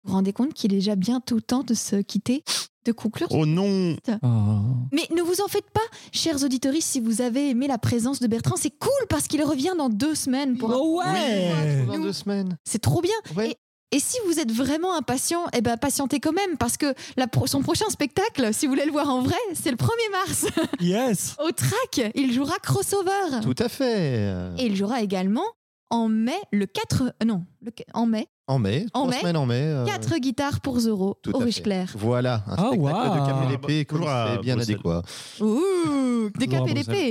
Vous 0.04 0.10
vous 0.10 0.14
rendez 0.14 0.32
compte 0.32 0.54
qu'il 0.54 0.72
est 0.72 0.76
déjà 0.76 0.96
bientôt 0.96 1.40
temps 1.40 1.62
de 1.64 1.74
se 1.74 1.96
quitter, 1.96 2.42
de 2.86 2.92
conclure 2.92 3.28
Oh 3.30 3.44
non 3.44 3.96
Oh. 4.22 4.58
Mais 4.92 5.06
ne 5.14 5.20
vous 5.22 5.40
en 5.42 5.48
faites 5.48 5.70
pas, 5.70 5.80
chers 6.12 6.42
auditeurs, 6.44 6.72
si 6.80 7.00
vous 7.00 7.20
avez 7.20 7.50
aimé 7.50 7.66
la 7.66 7.76
présence 7.78 8.20
de 8.20 8.26
Bertrand, 8.26 8.56
c'est 8.56 8.70
cool 8.78 8.90
parce 9.10 9.26
qu'il 9.28 9.42
revient 9.42 9.72
dans 9.76 9.88
deux 9.90 10.14
semaines. 10.14 10.56
Pour 10.56 10.72
un- 10.72 10.76
Oh 10.78 11.00
ouais 11.00 11.84
Dans 11.86 11.98
deux 11.98 12.12
semaines. 12.14 12.56
C'est 12.64 12.78
trop 12.80 13.02
bien. 13.02 13.12
Ouais. 13.36 13.50
Et 13.50 13.56
si 13.96 14.18
vous 14.26 14.38
êtes 14.38 14.52
vraiment 14.52 14.94
impatient, 14.96 15.44
eh 15.56 15.60
ben 15.62 15.76
patientez 15.78 16.20
quand 16.20 16.32
même 16.34 16.56
parce 16.58 16.76
que 16.76 16.92
la 17.16 17.26
pro- 17.26 17.46
son 17.46 17.62
prochain 17.62 17.88
spectacle, 17.88 18.52
si 18.52 18.66
vous 18.66 18.72
voulez 18.72 18.84
le 18.84 18.92
voir 18.92 19.08
en 19.08 19.22
vrai, 19.22 19.36
c'est 19.54 19.70
le 19.70 19.76
1er 19.78 20.10
mars 20.12 20.46
Yes 20.80 21.36
au 21.42 21.50
Trac. 21.52 22.12
Il 22.14 22.32
jouera 22.32 22.58
Crossover. 22.62 23.40
Tout 23.42 23.54
à 23.58 23.68
fait. 23.68 24.30
Et 24.58 24.66
il 24.66 24.76
jouera 24.76 25.00
également 25.02 25.44
en 25.90 26.08
mai, 26.08 26.36
le 26.52 26.66
4 26.66 27.02
euh, 27.02 27.24
non, 27.24 27.44
le, 27.62 27.70
en 27.94 28.04
mai, 28.04 28.26
En 28.46 28.58
mai. 28.58 28.84
En 28.92 29.04
trois 29.04 29.10
mai, 29.14 29.20
semaines 29.20 29.36
en 29.38 29.46
mai. 29.46 29.62
euh, 29.62 29.86
4 29.86 30.18
guitares 30.18 30.60
pour 30.60 30.78
Zoro 30.80 31.16
tout 31.22 31.34
au 31.34 31.38
Riche 31.38 31.56
fait. 31.56 31.62
Clair. 31.62 31.90
Voilà, 31.96 32.44
un 32.46 32.56
Ah, 32.58 32.66
spectacle 32.66 32.78
waouh. 32.78 33.14
de 33.14 33.56
KPDP 33.56 33.86
comme 33.88 33.98
Toujours 34.00 34.10
à 34.12 34.32
c'est 34.34 34.40
bien 34.42 34.56
Bruxelles. 34.56 34.74
adéquat. 34.74 35.02
Ouh, 35.40 36.28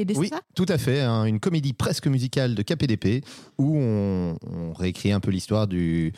de 0.06 0.14
c'est 0.14 0.20
Oui, 0.20 0.28
ça 0.28 0.42
tout 0.56 0.68
à 0.70 0.78
fait. 0.78 1.02
hein, 1.02 1.26
une 1.26 1.40
comédie 1.40 1.74
presque 1.74 2.06
musicale 2.06 2.54
de 2.54 2.62
KPDP 2.62 3.26
où 3.58 3.78
on, 3.80 4.38
on 4.46 4.74
réécrit 4.74 5.12
un 5.12 5.20
peu 5.20 5.32
l'histoire 5.32 5.66
du, 5.68 6.14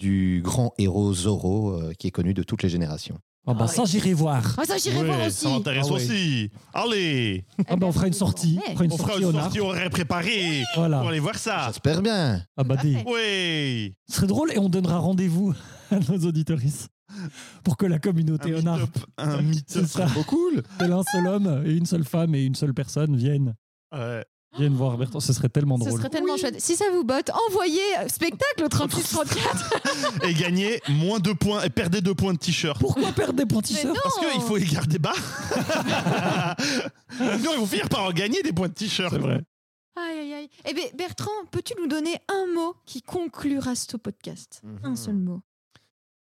du 0.00 0.40
grand 0.42 0.72
héros 0.78 1.12
Zorro 1.14 1.72
euh, 1.74 1.92
qui 1.98 2.08
est 2.08 2.10
connu 2.10 2.34
de 2.34 2.42
toutes 2.42 2.62
les 2.64 2.68
générations. 2.68 3.18
Ah 3.46 3.54
bah 3.54 3.66
ça, 3.66 3.84
j'irai 3.84 4.12
voir. 4.12 4.54
Ah, 4.58 4.64
ça 4.64 4.76
j'irai 4.76 5.02
voir 5.04 5.18
aussi. 5.26 5.36
Ça 5.38 5.48
m'intéresse 5.50 5.86
Ah 5.88 5.92
ouais. 5.92 5.96
aussi. 6.04 6.50
Allez 6.74 7.44
Ah 7.68 7.76
bah 7.76 7.86
on 7.86 7.92
fera 7.92 8.06
une 8.06 8.12
sortie. 8.12 8.58
On 8.68 8.72
fera 8.72 8.84
une 8.84 8.92
On 8.92 8.96
fera 8.96 9.08
sortie 9.08 9.22
une 9.22 9.28
au 9.28 9.32
NARP. 9.32 9.44
sortie, 9.44 9.60
on 9.60 9.68
aurait 9.68 9.90
préparé 9.90 10.62
Voilà. 10.76 10.98
pour 11.00 11.08
aller 11.08 11.20
voir 11.20 11.36
ça. 11.36 11.64
J'espère 11.68 12.02
bien. 12.02 12.42
Ah 12.56 12.64
bah 12.64 12.76
des. 12.76 13.02
Oui 13.06 13.94
Ce 14.08 14.16
serait 14.16 14.26
drôle 14.26 14.52
et 14.52 14.58
on 14.58 14.68
donnera 14.68 14.98
rendez-vous 14.98 15.54
à 15.90 15.98
nos 15.98 16.18
auditoristes 16.28 16.88
pour 17.64 17.76
que 17.76 17.86
la 17.86 17.98
communauté 17.98 18.54
Un 18.54 18.58
Onarp, 18.58 18.80
meet-up. 18.82 19.04
Un 19.18 19.30
ce 19.38 19.42
meet-up. 19.42 19.86
sera 19.86 20.06
Trop 20.06 20.22
cool. 20.24 20.62
tel 20.78 20.92
un 20.92 21.02
seul 21.10 21.26
homme 21.26 21.62
et 21.66 21.72
une 21.72 21.86
seule 21.86 22.04
femme 22.04 22.34
et 22.34 22.44
une 22.44 22.54
seule 22.54 22.74
personne 22.74 23.16
viennent, 23.16 23.54
Ouais. 23.92 24.24
Viennent 24.58 24.74
voir 24.74 24.96
Bertrand. 24.98 25.20
Ce 25.20 25.32
serait 25.32 25.48
tellement 25.48 25.76
Ce 25.78 25.84
drôle. 25.84 25.98
serait 25.98 26.08
tellement 26.10 26.36
chouette. 26.36 26.60
Si 26.60 26.76
ça 26.76 26.84
vous 26.92 27.04
botte, 27.04 27.30
envoyez 27.48 27.80
euh, 27.98 28.08
spectacle 28.08 28.64
au 28.64 28.68
3634. 28.68 30.24
Et 30.28 30.34
gagner 30.34 30.80
moins 30.88 31.18
deux 31.18 31.34
points 31.34 31.62
et 31.62 31.70
perdez 31.70 32.00
deux 32.00 32.14
points 32.14 32.32
de 32.34 32.38
t-shirt. 32.38 32.78
Pourquoi 32.80 33.12
perdre 33.12 33.34
des 33.34 33.46
points 33.46 33.62
Mais 33.62 33.68
t-shirt 33.76 33.96
Parce 34.02 34.18
qu'il 34.18 34.40
faut 34.42 34.56
les 34.56 34.66
garder 34.66 34.98
bas. 34.98 35.12
non, 37.20 37.52
ils 37.52 37.58
vont 37.58 37.66
finir 37.66 37.88
par 37.88 38.04
en 38.04 38.12
gagner 38.12 38.42
des 38.42 38.52
points 38.52 38.68
de 38.68 38.74
t-shirt. 38.74 39.12
C'est 39.12 39.18
vrai. 39.20 39.40
Aïe, 39.96 40.18
aïe, 40.18 40.34
aïe. 40.34 40.50
Eh 40.68 40.74
bien, 40.74 40.84
Bertrand, 40.96 41.30
peux-tu 41.50 41.74
nous 41.80 41.86
donner 41.86 42.16
un 42.28 42.46
mot 42.54 42.74
qui 42.86 43.02
conclura 43.02 43.74
ce 43.74 43.96
podcast? 43.96 44.62
Un 44.82 44.96
seul 44.96 45.14
mot. 45.16 45.40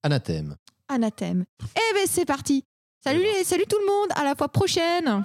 Anathème. 0.03 0.57
Anathème. 0.89 1.45
Eh 1.63 1.95
bien, 1.95 2.05
c'est 2.07 2.25
parti. 2.25 2.65
Salut, 3.03 3.23
les, 3.23 3.45
salut 3.45 3.67
tout 3.69 3.79
le 3.79 3.87
monde. 3.87 4.09
À 4.17 4.25
la 4.25 4.35
fois 4.35 4.49
prochaine. 4.49 5.25